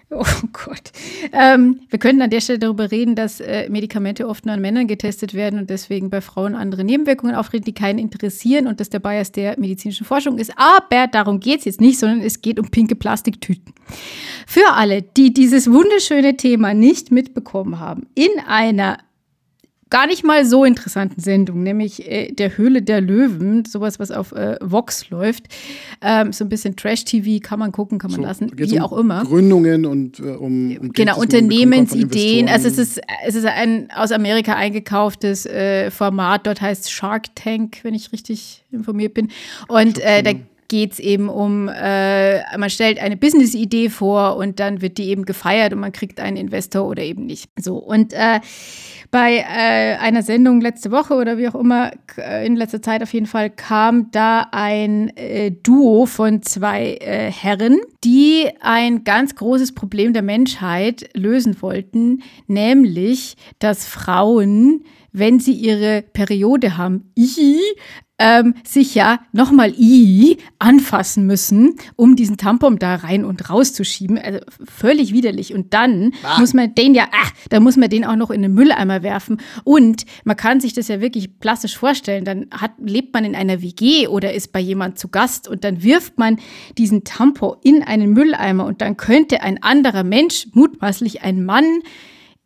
[0.15, 0.91] Oh Gott.
[1.32, 4.88] Ähm, wir könnten an der Stelle darüber reden, dass äh, Medikamente oft nur an Männern
[4.88, 9.00] getestet werden und deswegen bei Frauen andere Nebenwirkungen auftreten, die keinen interessieren und dass der
[9.00, 10.52] Bias der medizinischen Forschung ist.
[10.58, 13.74] Aber darum geht es jetzt nicht, sondern es geht um pinke Plastiktüten.
[14.48, 18.98] Für alle, die dieses wunderschöne Thema nicht mitbekommen haben, in einer
[19.89, 24.32] gar nicht mal so interessanten Sendung, nämlich äh, der Höhle der Löwen, sowas, was auf
[24.32, 25.45] äh, Vox läuft.
[26.02, 28.93] Ähm, so ein bisschen Trash-TV kann man gucken, kann man So, lassen, wie um auch
[28.93, 29.23] immer.
[29.23, 32.47] Gründungen und äh, um, um Genau, Unternehmensideen.
[32.47, 36.45] Also es ist, es ist ein aus Amerika eingekauftes äh, Format.
[36.45, 39.30] Dort heißt Shark Tank, wenn ich richtig informiert bin.
[39.67, 40.34] Und äh, da
[40.69, 45.25] geht es eben um, äh, man stellt eine Business-Idee vor und dann wird die eben
[45.25, 47.49] gefeiert und man kriegt einen Investor oder eben nicht.
[47.60, 48.39] So, und äh,
[49.12, 53.13] bei äh, einer Sendung letzte Woche oder wie auch immer, äh, in letzter Zeit auf
[53.13, 59.74] jeden Fall, kam da ein äh, Duo von zwei äh, Herren, die ein ganz großes
[59.74, 67.60] Problem der Menschheit lösen wollten, nämlich, dass Frauen wenn sie ihre Periode haben, i,
[68.19, 74.18] ähm, sich ja nochmal i anfassen müssen, um diesen Tampon da rein und rauszuschieben.
[74.18, 75.53] Also völlig widerlich.
[75.53, 76.39] Und dann ah.
[76.39, 79.38] muss man den ja, ah, da muss man den auch noch in den Mülleimer werfen.
[79.64, 82.26] Und man kann sich das ja wirklich plastisch vorstellen.
[82.26, 85.82] Dann hat, lebt man in einer WG oder ist bei jemand zu Gast und dann
[85.82, 86.39] wirft man
[86.78, 91.82] diesen Tampon in einen Mülleimer und dann könnte ein anderer Mensch, mutmaßlich ein Mann,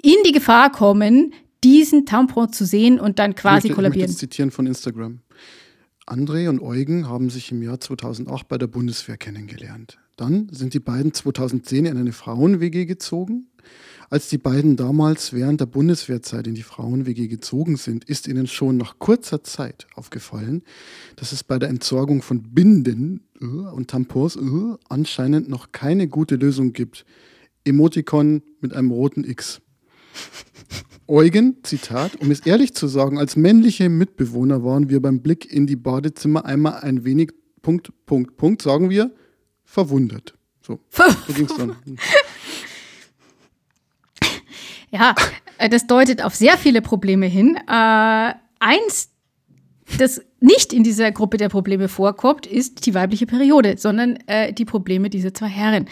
[0.04, 1.34] in die Gefahr kommen,
[1.64, 4.06] diesen Tampon zu sehen und dann quasi ich kollabieren.
[4.06, 5.20] Ich möchte zitieren von Instagram.
[6.06, 10.00] André und Eugen haben sich im Jahr 2008 bei der Bundeswehr kennengelernt.
[10.18, 13.48] Dann sind die beiden 2010 in eine Frauen-WG gezogen.
[14.10, 18.78] Als die beiden damals während der Bundeswehrzeit in die Frauen-WG gezogen sind, ist ihnen schon
[18.78, 20.64] nach kurzer Zeit aufgefallen,
[21.16, 26.36] dass es bei der Entsorgung von Binden äh, und Tampons äh, anscheinend noch keine gute
[26.36, 27.06] Lösung gibt.
[27.64, 29.62] Emoticon mit einem roten X.
[31.08, 35.68] Eugen, Zitat, um es ehrlich zu sagen, als männliche Mitbewohner waren wir beim Blick in
[35.68, 37.32] die Badezimmer einmal ein wenig,
[37.62, 39.12] Punkt, Punkt, Punkt, sagen wir,
[39.64, 40.34] verwundert.
[40.62, 41.76] So, so ging es dann.
[44.92, 45.16] Ja,
[45.58, 47.58] äh, das deutet auf sehr viele Probleme hin.
[47.68, 49.10] Äh, eins,
[49.98, 54.66] das nicht in dieser Gruppe der Probleme vorkommt, ist die weibliche Periode, sondern äh, die
[54.66, 55.88] Probleme dieser zwei Herren.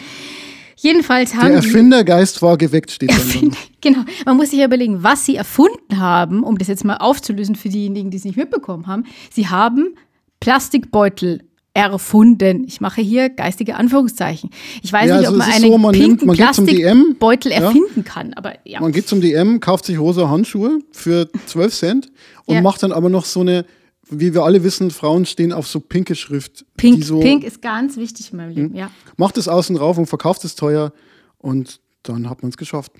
[0.82, 3.56] Jedenfalls haben Der Erfindergeist war geweckt, steht Erfind.
[3.80, 4.04] Genau.
[4.26, 7.68] Man muss sich ja überlegen, was sie erfunden haben, um das jetzt mal aufzulösen für
[7.68, 9.04] diejenigen, die es nicht mitbekommen haben.
[9.30, 9.94] Sie haben
[10.40, 12.64] Plastikbeutel erfunden.
[12.66, 14.50] Ich mache hier geistige Anführungszeichen.
[14.82, 18.02] Ich weiß ja, nicht, ob man einen so, man pinken nimmt, Plastikbeutel erfinden ja.
[18.02, 18.80] kann, aber ja.
[18.80, 22.12] Man geht zum DM, kauft sich rosa Handschuhe für 12 Cent
[22.44, 23.64] und macht dann aber noch so eine
[24.12, 26.64] wie wir alle wissen, Frauen stehen auf so pinke Schrift.
[26.76, 28.76] Pink, so, Pink ist ganz wichtig in meinem Leben, hm?
[28.76, 28.90] ja.
[29.16, 30.92] Macht es außen rauf und verkauft es teuer
[31.38, 32.92] und dann hat man es geschafft.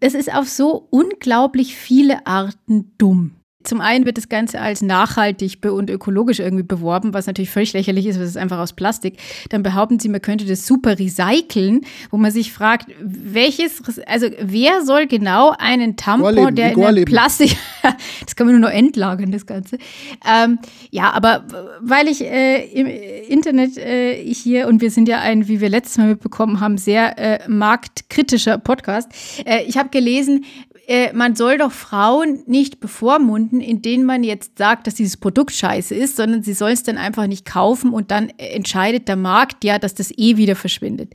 [0.00, 3.32] Es ist auf so unglaublich viele Arten dumm.
[3.66, 8.06] Zum einen wird das Ganze als nachhaltig und ökologisch irgendwie beworben, was natürlich völlig lächerlich
[8.06, 9.18] ist, weil es ist einfach aus Plastik.
[9.50, 14.84] Dann behaupten sie, man könnte das super recyceln, wo man sich fragt, welches, also wer
[14.84, 17.56] soll genau einen Tampon, der in Plastik,
[18.24, 19.78] das kann man nur noch entlagern, das Ganze.
[20.26, 20.58] Ähm,
[20.90, 21.44] ja, aber
[21.80, 25.98] weil ich äh, im Internet äh, hier, und wir sind ja ein, wie wir letztes
[25.98, 29.10] Mal mitbekommen haben, sehr äh, marktkritischer Podcast,
[29.44, 30.44] äh, ich habe gelesen,
[30.86, 35.92] äh, man soll doch Frauen nicht bevormunden, indem man jetzt sagt, dass dieses Produkt scheiße
[35.94, 39.80] ist, sondern sie sollen es dann einfach nicht kaufen und dann entscheidet der Markt ja,
[39.80, 41.14] dass das eh wieder verschwindet.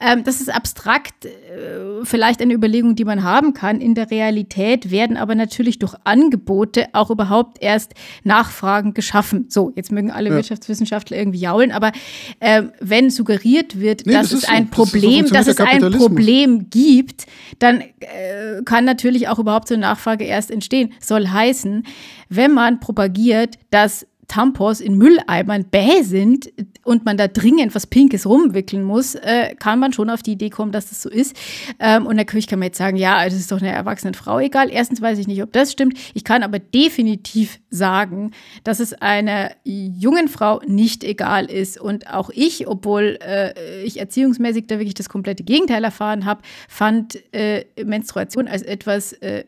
[0.00, 3.82] Ähm, das ist abstrakt, äh, vielleicht eine Überlegung, die man haben kann.
[3.82, 7.92] In der Realität werden aber natürlich durch Angebote auch überhaupt erst
[8.24, 9.46] Nachfragen geschaffen.
[9.50, 10.36] So, jetzt mögen alle ja.
[10.36, 11.92] Wirtschaftswissenschaftler irgendwie jaulen, aber
[12.40, 15.92] äh, wenn suggeriert wird, nee, dass das es ein so, Problem, das dass es ein
[15.92, 17.26] Problem gibt,
[17.58, 20.92] dann äh, kann natürlich natürlich auch überhaupt so eine Nachfrage erst entstehen.
[21.00, 21.84] Soll heißen,
[22.28, 26.50] wenn man propagiert, dass Tampons in Mülleimern bäh sind
[26.84, 30.48] und man da dringend was Pinkes rumwickeln muss, äh, kann man schon auf die Idee
[30.48, 31.36] kommen, dass das so ist.
[31.78, 34.70] Ähm, und natürlich kann man jetzt sagen, ja, das ist doch eine erwachsene Frau egal.
[34.70, 35.98] Erstens weiß ich nicht, ob das stimmt.
[36.14, 38.32] Ich kann aber definitiv sagen,
[38.64, 41.80] dass es einer jungen Frau nicht egal ist.
[41.80, 47.18] Und auch ich, obwohl äh, ich erziehungsmäßig da wirklich das komplette Gegenteil erfahren habe, fand
[47.34, 49.44] äh, Menstruation als etwas äh,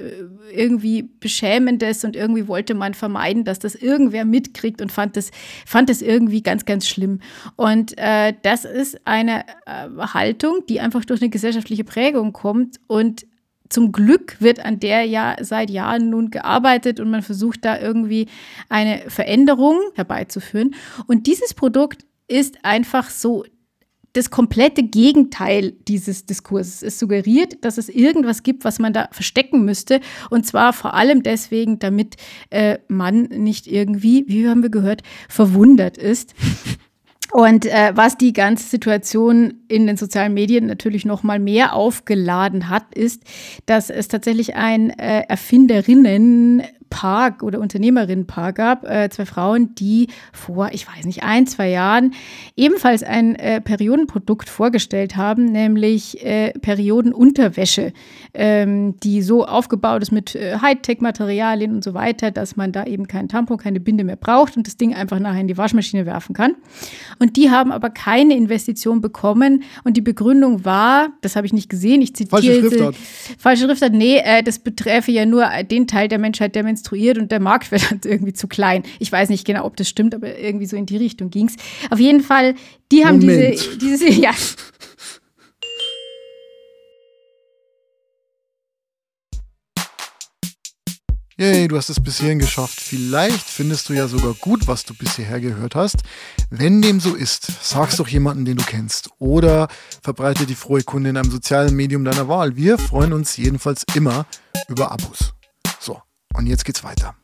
[0.53, 5.31] irgendwie Beschämendes und irgendwie wollte man vermeiden, dass das irgendwer mitkriegt und fand das,
[5.66, 7.20] fand das irgendwie ganz, ganz schlimm.
[7.57, 13.27] Und äh, das ist eine äh, Haltung, die einfach durch eine gesellschaftliche Prägung kommt und
[13.69, 18.27] zum Glück wird an der ja seit Jahren nun gearbeitet und man versucht da irgendwie
[18.69, 20.75] eine Veränderung herbeizuführen.
[21.07, 23.45] Und dieses Produkt ist einfach so
[24.15, 26.83] das komplette Gegenteil dieses Diskurses.
[26.83, 30.01] Es suggeriert, dass es irgendwas gibt, was man da verstecken müsste.
[30.31, 32.15] Und zwar vor allem deswegen, damit
[32.51, 36.35] äh, man nicht irgendwie, wie haben wir gehört, verwundert ist.
[37.35, 42.68] Und äh, was die ganze Situation in den sozialen Medien natürlich noch mal mehr aufgeladen
[42.68, 43.24] hat, ist,
[43.66, 46.62] dass es tatsächlich ein äh, Erfinderinnen
[46.95, 52.14] Paar oder Unternehmerinnenpaar gab, äh, zwei Frauen, die vor, ich weiß nicht, ein, zwei Jahren
[52.55, 57.92] ebenfalls ein äh, Periodenprodukt vorgestellt haben, nämlich äh, Periodenunterwäsche,
[58.32, 63.09] ähm, die so aufgebaut ist mit äh, Hightech-Materialien und so weiter, dass man da eben
[63.09, 66.32] keinen Tampon, keine Binde mehr braucht und das Ding einfach nachher in die Waschmaschine werfen
[66.32, 66.55] kann.
[67.18, 71.68] Und die haben aber keine Investition bekommen und die Begründung war, das habe ich nicht
[71.68, 72.40] gesehen, ich zitiere.
[72.40, 72.97] Falsche Schriftart.
[73.36, 77.18] Falsche Schriftart, nee, äh, das beträfe ja nur den Teil der Menschheit, der menstruiert konstruiert
[77.18, 78.82] und der Markt wird dann irgendwie zu klein.
[78.99, 81.57] Ich weiß nicht genau, ob das stimmt, aber irgendwie so in die Richtung ging es.
[81.91, 82.55] Auf jeden Fall,
[82.93, 83.55] die haben Moment.
[83.80, 84.32] diese, diese, ja.
[91.37, 92.78] Yay, du hast es bis hierhin geschafft.
[92.80, 95.97] Vielleicht findest du ja sogar gut, was du bisher gehört hast.
[96.49, 99.11] Wenn dem so ist, sag's doch jemanden, den du kennst.
[99.18, 99.66] Oder
[100.01, 102.55] verbreite die frohe Kunde in einem sozialen Medium deiner Wahl.
[102.55, 104.26] Wir freuen uns jedenfalls immer
[104.68, 105.34] über Abos.
[106.37, 107.14] Und jetzt geht's weiter.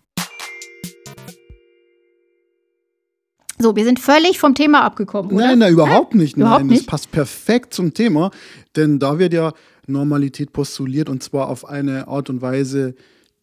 [3.58, 5.48] So, wir sind völlig vom Thema abgekommen, oder?
[5.48, 6.36] Nein, nein, überhaupt nicht.
[6.36, 6.80] Überhaupt nein, nicht?
[6.82, 8.30] das passt perfekt zum Thema,
[8.74, 9.52] denn da wird ja
[9.86, 12.94] Normalität postuliert und zwar auf eine Art und Weise,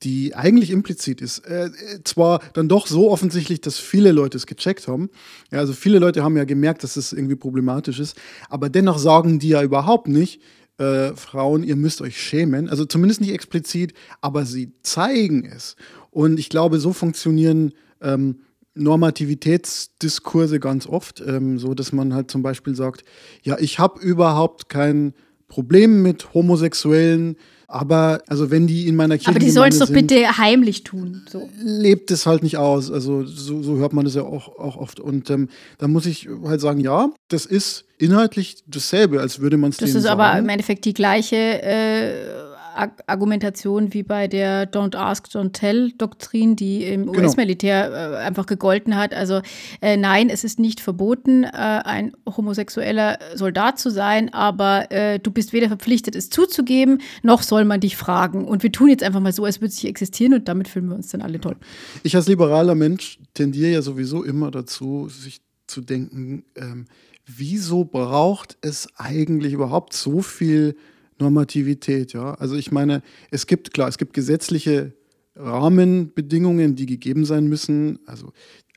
[0.03, 1.39] die eigentlich implizit ist.
[1.45, 1.70] Äh,
[2.03, 5.09] zwar dann doch so offensichtlich, dass viele Leute es gecheckt haben.
[5.51, 8.18] Ja, also viele Leute haben ja gemerkt, dass es irgendwie problematisch ist.
[8.49, 10.41] Aber dennoch sagen die ja überhaupt nicht,
[10.78, 12.69] äh, Frauen, ihr müsst euch schämen.
[12.69, 15.75] Also zumindest nicht explizit, aber sie zeigen es.
[16.11, 18.41] Und ich glaube, so funktionieren ähm,
[18.75, 23.03] Normativitätsdiskurse ganz oft, ähm, so dass man halt zum Beispiel sagt,
[23.43, 25.13] ja, ich habe überhaupt kein
[25.47, 27.38] Problem mit Homosexuellen,
[27.68, 31.24] aber also wenn die in meiner Kirche Aber die sollen es doch bitte heimlich tun.
[31.30, 31.49] So.
[31.61, 32.89] lebt es halt nicht aus.
[32.89, 35.01] Also so, so hört man das ja auch, auch oft.
[35.01, 39.72] Und ähm, da muss ich halt sagen, ja, das ist inhaltlich dasselbe, als würde man
[39.72, 40.45] es Das ist aber sagen.
[40.45, 42.47] im Endeffekt die gleiche äh,
[42.78, 47.19] Argumentation wie bei der Don't Ask, Don't Tell-Doktrin, die im Genau.
[47.19, 49.13] US-Militär äh, einfach gegolten hat.
[49.13, 49.41] Also
[49.82, 55.32] äh, nein, es ist nicht verboten, äh, ein homosexueller Soldat zu sein, aber äh, du
[55.32, 58.45] bist weder verpflichtet, es zuzugeben, noch soll man dich fragen.
[58.45, 60.88] Und wir tun jetzt einfach mal so, als würde es nicht existieren und damit fühlen
[60.89, 61.55] wir uns dann alle toll.
[62.03, 66.86] Ich als liberaler Mensch tendiere ja sowieso immer dazu, sich zu denken, ähm,
[67.25, 70.75] wieso braucht es eigentlich überhaupt so viel
[71.20, 72.13] Normativität?
[72.13, 72.34] Ja?
[72.36, 73.01] Also ich meine,
[73.32, 74.93] es gibt, klar, es gibt gesetzliche
[75.36, 77.99] Rahmenbedingungen, die gegeben sein müssen.
[78.05, 78.32] Also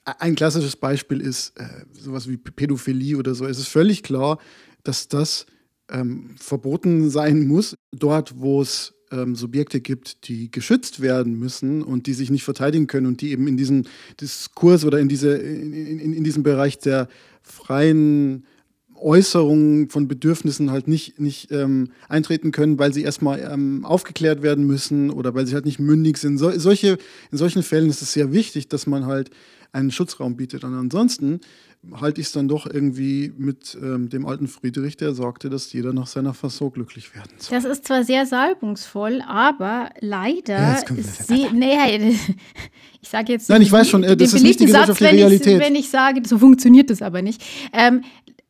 [0.05, 3.47] ein klassisches Beispiel ist äh, sowas wie Pädophilie oder so.
[3.47, 4.39] Es ist völlig klar,
[4.83, 5.47] dass das
[5.91, 12.07] ähm, verboten sein muss, dort, wo es ähm, Subjekte gibt, die geschützt werden müssen und
[12.07, 13.89] die sich nicht verteidigen können und die eben in diesen
[14.21, 17.09] Diskurs oder in, diese, in, in, in diesem Bereich der
[17.43, 18.47] freien
[19.03, 24.67] Äußerungen von Bedürfnissen halt nicht, nicht ähm, eintreten können, weil sie erstmal ähm, aufgeklärt werden
[24.67, 26.39] müssen oder weil sie halt nicht mündig sind.
[26.39, 26.99] So, solche,
[27.31, 29.31] in solchen Fällen ist es sehr wichtig, dass man halt
[29.73, 30.65] einen Schutzraum bietet.
[30.65, 31.41] Und ansonsten
[31.99, 35.95] halte ich es dann doch irgendwie mit ähm, dem alten Friedrich, der sagte, dass jeder
[35.95, 37.57] nach seiner Fasson glücklich werden soll.
[37.57, 40.59] Das ist zwar sehr salbungsvoll, aber leider.
[40.59, 42.19] Ja, wieder sie, nee,
[43.01, 43.49] ich sage jetzt.
[43.49, 45.61] Nein, ich weiß schon, äh, das ist nicht die Satz, gesellschaftliche wenn ich- Realität.
[45.61, 47.43] Wenn ich sage, so funktioniert das aber nicht.
[47.73, 48.03] Ähm,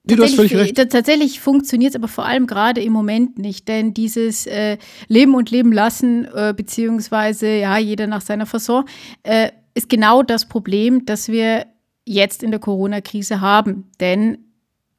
[0.04, 0.76] du hast tatsächlich- völlig recht.
[0.76, 4.78] t- Tatsächlich funktioniert es aber vor allem gerade im Moment nicht, denn dieses äh,
[5.08, 8.84] Leben und Leben lassen, äh, beziehungsweise ja, jeder nach seiner Fasson,
[9.22, 11.66] äh, ist genau das Problem, das wir
[12.06, 13.90] jetzt in der Corona-Krise haben.
[14.00, 14.38] Denn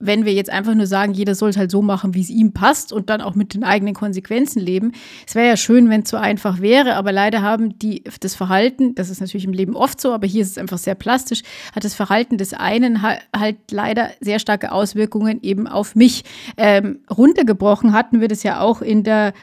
[0.01, 2.51] wenn wir jetzt einfach nur sagen, jeder soll es halt so machen, wie es ihm
[2.53, 4.91] passt und dann auch mit den eigenen Konsequenzen leben.
[5.27, 8.95] Es wäre ja schön, wenn es so einfach wäre, aber leider haben die das Verhalten,
[8.95, 11.41] das ist natürlich im Leben oft so, aber hier ist es einfach sehr plastisch,
[11.75, 16.23] hat das Verhalten des einen ha- halt leider sehr starke Auswirkungen eben auf mich.
[16.57, 19.33] Ähm, runtergebrochen hatten wir das ja auch in der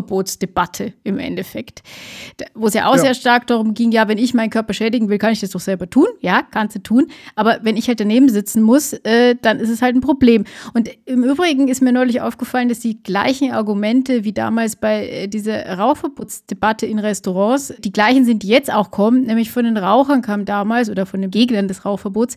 [0.00, 1.82] Rauchverbotsdebatte im Endeffekt,
[2.54, 3.00] wo es ja auch Ja.
[3.02, 5.60] sehr stark darum ging, ja, wenn ich meinen Körper schädigen will, kann ich das doch
[5.60, 6.06] selber tun.
[6.20, 7.06] Ja, kannst du tun.
[7.34, 10.44] Aber wenn ich halt daneben sitzen muss, äh, dann ist es halt ein Problem.
[10.72, 15.28] Und im Übrigen ist mir neulich aufgefallen, dass die gleichen Argumente wie damals bei äh,
[15.28, 20.22] dieser Rauchverbotsdebatte in Restaurants, die gleichen sind, die jetzt auch kommen, nämlich von den Rauchern
[20.22, 22.36] kam damals oder von den Gegnern des Rauchverbots,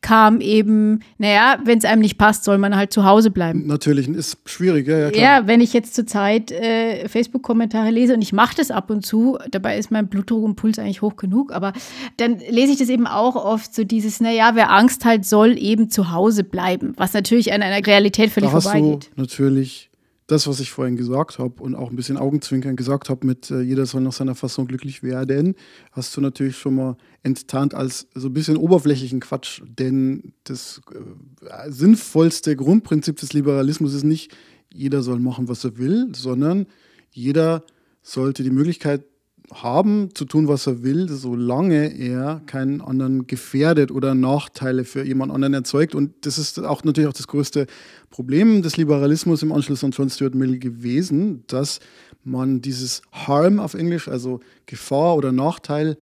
[0.00, 3.66] kam eben, naja, wenn es einem nicht passt, soll man halt zu Hause bleiben.
[3.66, 5.22] Natürlich, ist schwierig, ja, ja klar.
[5.22, 9.38] Ja, wenn ich jetzt zurzeit äh, Facebook-Kommentare lese und ich mache das ab und zu,
[9.50, 11.72] dabei ist mein Blutdruck und Puls eigentlich hoch genug, aber
[12.16, 15.90] dann lese ich das eben auch oft so dieses, naja, wer Angst hat, soll eben
[15.90, 19.10] zu Hause bleiben, was natürlich an einer Realität völlig da hast vorbeigeht.
[19.14, 19.88] du natürlich
[20.28, 23.62] das, was ich vorhin gesagt habe und auch ein bisschen Augenzwinkern gesagt habe mit äh,
[23.62, 25.54] jeder soll nach seiner Fassung glücklich werden,
[25.92, 29.62] hast du natürlich schon mal enttarnt als so ein bisschen oberflächlichen Quatsch.
[29.66, 34.36] Denn das äh, sinnvollste Grundprinzip des Liberalismus ist nicht,
[34.70, 36.66] jeder soll machen, was er will, sondern
[37.10, 37.64] jeder
[38.02, 39.04] sollte die Möglichkeit
[39.52, 45.32] haben, zu tun, was er will, solange er keinen anderen gefährdet oder Nachteile für jemand
[45.32, 45.94] anderen erzeugt.
[45.94, 47.66] Und das ist auch natürlich auch das größte
[48.10, 51.80] Problem des Liberalismus im Anschluss an John Stuart Mill gewesen, dass
[52.24, 55.96] man dieses Harm auf Englisch, also Gefahr oder Nachteil,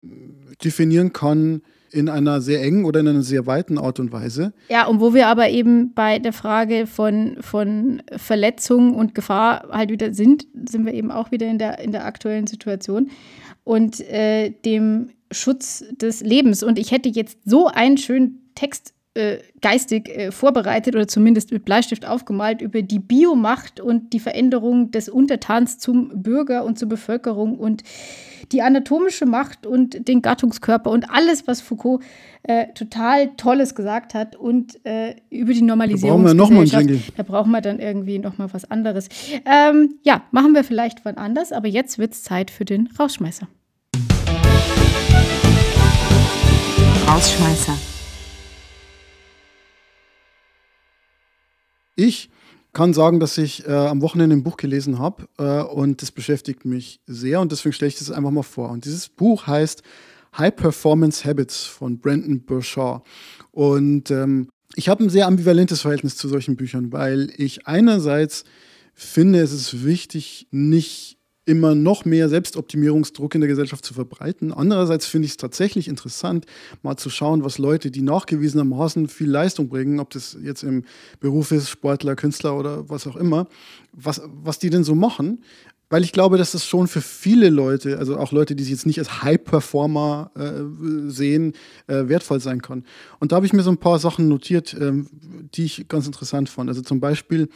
[0.62, 1.62] definieren kann
[1.96, 4.52] in einer sehr engen oder in einer sehr weiten Art und Weise.
[4.68, 9.90] Ja, und wo wir aber eben bei der Frage von, von Verletzung und Gefahr halt
[9.90, 13.10] wieder sind, sind wir eben auch wieder in der, in der aktuellen Situation
[13.64, 16.62] und äh, dem Schutz des Lebens.
[16.62, 21.64] Und ich hätte jetzt so einen schönen Text äh, geistig äh, vorbereitet oder zumindest mit
[21.64, 27.58] Bleistift aufgemalt über die Biomacht und die Veränderung des Untertans zum Bürger und zur Bevölkerung
[27.58, 27.82] und
[28.52, 32.02] die anatomische Macht und den Gattungskörper und alles, was Foucault
[32.42, 36.24] äh, total Tolles gesagt hat und äh, über die Normalisierung.
[36.24, 37.00] Da brauchen wir nochmal einen Jingle.
[37.16, 39.08] Da brauchen wir dann irgendwie nochmal was anderes.
[39.44, 43.48] Ähm, ja, machen wir vielleicht wann anders, aber jetzt wird es Zeit für den Rausschmeißer.
[47.08, 47.76] Rausschmeißer.
[51.96, 52.28] Ich
[52.76, 56.66] kann sagen, dass ich äh, am Wochenende ein Buch gelesen habe äh, und das beschäftigt
[56.66, 58.68] mich sehr und deswegen stelle ich das einfach mal vor.
[58.68, 59.82] Und dieses Buch heißt
[60.36, 63.02] High Performance Habits von Brandon Burchard.
[63.50, 68.44] Und ähm, ich habe ein sehr ambivalentes Verhältnis zu solchen Büchern, weil ich einerseits
[68.92, 71.15] finde, es ist wichtig, nicht
[71.46, 74.52] immer noch mehr Selbstoptimierungsdruck in der Gesellschaft zu verbreiten.
[74.52, 76.44] Andererseits finde ich es tatsächlich interessant,
[76.82, 80.84] mal zu schauen, was Leute, die nachgewiesenermaßen viel Leistung bringen, ob das jetzt im
[81.20, 83.46] Beruf ist, Sportler, Künstler oder was auch immer,
[83.92, 85.42] was, was die denn so machen.
[85.88, 88.86] Weil ich glaube, dass das schon für viele Leute, also auch Leute, die sich jetzt
[88.86, 91.52] nicht als High-Performer äh, sehen,
[91.86, 92.84] äh, wertvoll sein kann.
[93.20, 95.08] Und da habe ich mir so ein paar Sachen notiert, ähm,
[95.54, 96.68] die ich ganz interessant fand.
[96.68, 97.48] Also zum Beispiel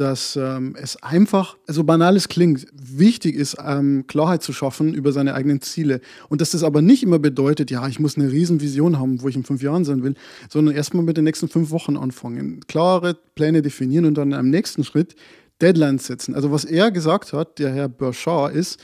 [0.00, 4.94] dass ähm, es einfach, so also banal es klingt, wichtig ist, ähm, Klarheit zu schaffen
[4.94, 6.00] über seine eigenen Ziele.
[6.28, 9.36] Und dass das aber nicht immer bedeutet, ja, ich muss eine Riesenvision haben, wo ich
[9.36, 10.14] in fünf Jahren sein will,
[10.48, 12.60] sondern erstmal mit den nächsten fünf Wochen anfangen.
[12.68, 15.14] Klare Pläne definieren und dann im nächsten Schritt
[15.60, 16.34] Deadlines setzen.
[16.34, 18.78] Also was er gesagt hat, der Herr Burchard, ist,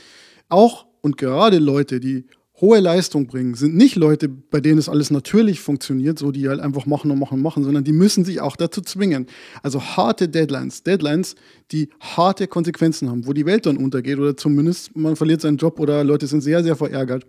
[0.49, 2.25] auch und gerade Leute, die
[2.61, 6.61] hohe Leistung bringen, sind nicht Leute, bei denen es alles natürlich funktioniert, so die halt
[6.61, 9.27] einfach machen und machen und machen, sondern die müssen sich auch dazu zwingen.
[9.61, 11.35] Also harte Deadlines, Deadlines,
[11.71, 15.79] die harte Konsequenzen haben, wo die Welt dann untergeht oder zumindest man verliert seinen Job
[15.79, 17.25] oder Leute sind sehr, sehr verärgert,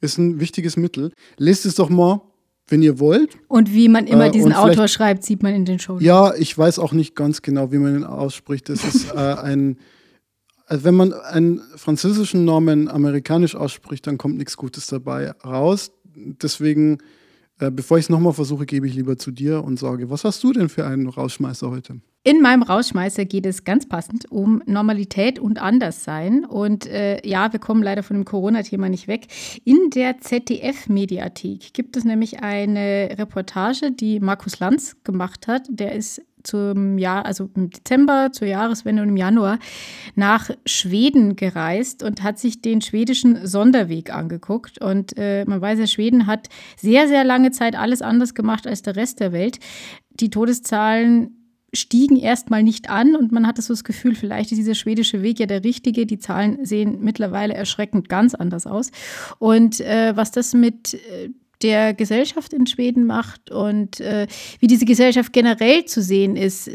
[0.00, 1.12] ist ein wichtiges Mittel.
[1.38, 2.22] Lest es doch mal,
[2.68, 3.36] wenn ihr wollt.
[3.48, 6.02] Und wie man immer äh, diesen Autor schreibt, sieht man in den Shows.
[6.02, 8.68] Ja, ich weiß auch nicht ganz genau, wie man ihn ausspricht.
[8.68, 9.78] Das ist äh, ein
[10.68, 15.92] also wenn man einen französischen Namen amerikanisch ausspricht, dann kommt nichts Gutes dabei raus.
[16.14, 16.98] Deswegen,
[17.60, 20.42] äh, bevor ich es nochmal versuche, gebe ich lieber zu dir und sage, was hast
[20.44, 22.00] du denn für einen Rausschmeißer heute?
[22.24, 26.44] In meinem Rausschmeißer geht es ganz passend um Normalität und Anderssein.
[26.44, 29.28] Und äh, ja, wir kommen leider von dem Corona-Thema nicht weg.
[29.64, 35.68] In der ZDF-Mediathek gibt es nämlich eine Reportage, die Markus Lanz gemacht hat.
[35.70, 39.58] Der ist zum Jahr, also im Dezember, zur Jahreswende und im Januar
[40.14, 44.82] nach Schweden gereist und hat sich den schwedischen Sonderweg angeguckt.
[44.82, 48.82] Und äh, man weiß ja, Schweden hat sehr, sehr lange Zeit alles anders gemacht als
[48.82, 49.58] der Rest der Welt.
[50.10, 51.34] Die Todeszahlen
[51.74, 55.38] stiegen erstmal nicht an und man hatte so das Gefühl, vielleicht ist dieser schwedische Weg
[55.38, 56.06] ja der richtige.
[56.06, 58.90] Die Zahlen sehen mittlerweile erschreckend ganz anders aus.
[59.38, 61.30] Und äh, was das mit äh,
[61.62, 64.26] der Gesellschaft in Schweden macht und äh,
[64.60, 66.70] wie diese Gesellschaft generell zu sehen ist.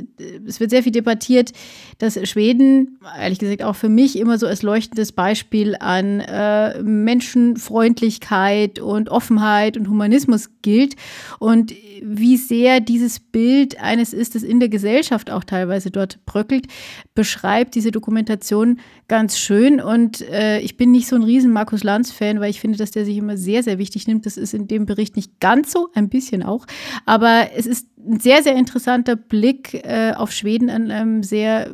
[0.45, 1.51] Es wird sehr viel debattiert,
[1.99, 8.79] dass Schweden, ehrlich gesagt auch für mich, immer so als leuchtendes Beispiel an äh, Menschenfreundlichkeit
[8.79, 10.95] und Offenheit und Humanismus gilt
[11.39, 11.73] und
[12.05, 16.67] wie sehr dieses Bild eines ist, das in der Gesellschaft auch teilweise dort bröckelt,
[17.15, 19.79] beschreibt diese Dokumentation ganz schön.
[19.79, 23.05] Und äh, ich bin nicht so ein riesen Markus Lanz-Fan, weil ich finde, dass der
[23.05, 24.25] sich immer sehr, sehr wichtig nimmt.
[24.25, 26.65] Das ist in dem Bericht nicht ganz so, ein bisschen auch.
[27.05, 31.71] Aber es ist ein sehr, sehr interessanter Blick äh, auf Schweden an einem sehr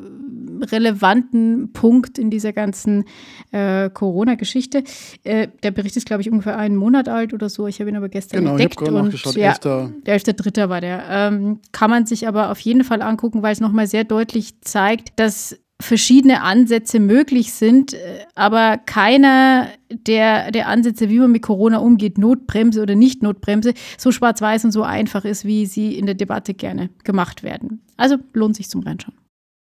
[0.61, 3.05] relevanten Punkt in dieser ganzen
[3.51, 4.83] äh, Corona-Geschichte.
[5.23, 7.67] Äh, der Bericht ist, glaube ich, ungefähr einen Monat alt oder so.
[7.67, 8.77] Ich habe ihn aber gestern genau, entdeckt.
[8.77, 10.69] Genau, ich habe ja, der 11.3.
[10.69, 11.03] war der.
[11.09, 15.19] Ähm, kann man sich aber auf jeden Fall angucken, weil es nochmal sehr deutlich zeigt,
[15.19, 21.77] dass verschiedene Ansätze möglich sind, äh, aber keiner der, der Ansätze, wie man mit Corona
[21.77, 26.15] umgeht, Notbremse oder nicht Notbremse, so schwarz-weiß und so einfach ist, wie sie in der
[26.15, 27.81] Debatte gerne gemacht werden.
[27.97, 29.17] Also lohnt sich zum Reinschauen.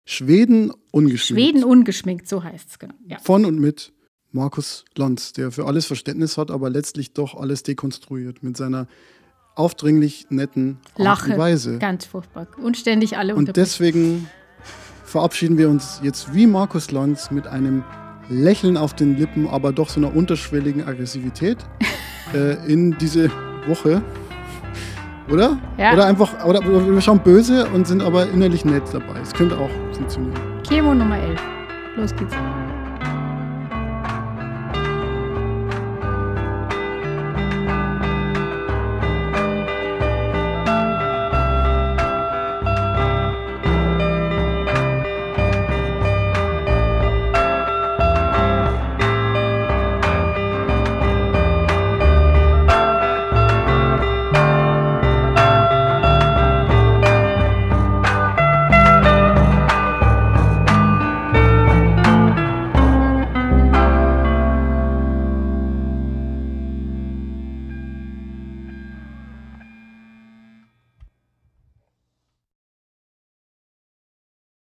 [0.09, 1.43] Schweden ungeschminkt.
[1.43, 2.95] Schweden ungeschminkt, so heißt es, genau.
[3.07, 3.19] Ja.
[3.19, 3.93] Von und mit
[4.33, 8.87] Markus Lanz, der für alles Verständnis hat, aber letztlich doch alles dekonstruiert mit seiner
[9.55, 11.79] aufdringlich netten Lache, Art und Weise.
[11.79, 12.47] Ganz furchtbar.
[12.63, 14.29] Und ständig alle Und deswegen
[15.17, 17.85] verabschieden wir uns jetzt wie Markus Lanz mit einem
[18.29, 21.57] Lächeln auf den Lippen, aber doch so einer unterschwelligen Aggressivität
[22.35, 23.31] äh, in diese
[23.67, 24.03] Woche.
[25.31, 25.57] Oder?
[25.79, 25.95] Ja.
[25.95, 29.19] Oder einfach, oder wir schauen böse und sind aber innerlich nett dabei.
[29.23, 30.35] Es könnte auch funktionieren.
[30.69, 31.41] Chemo Nummer 11.
[31.97, 32.35] Los geht's.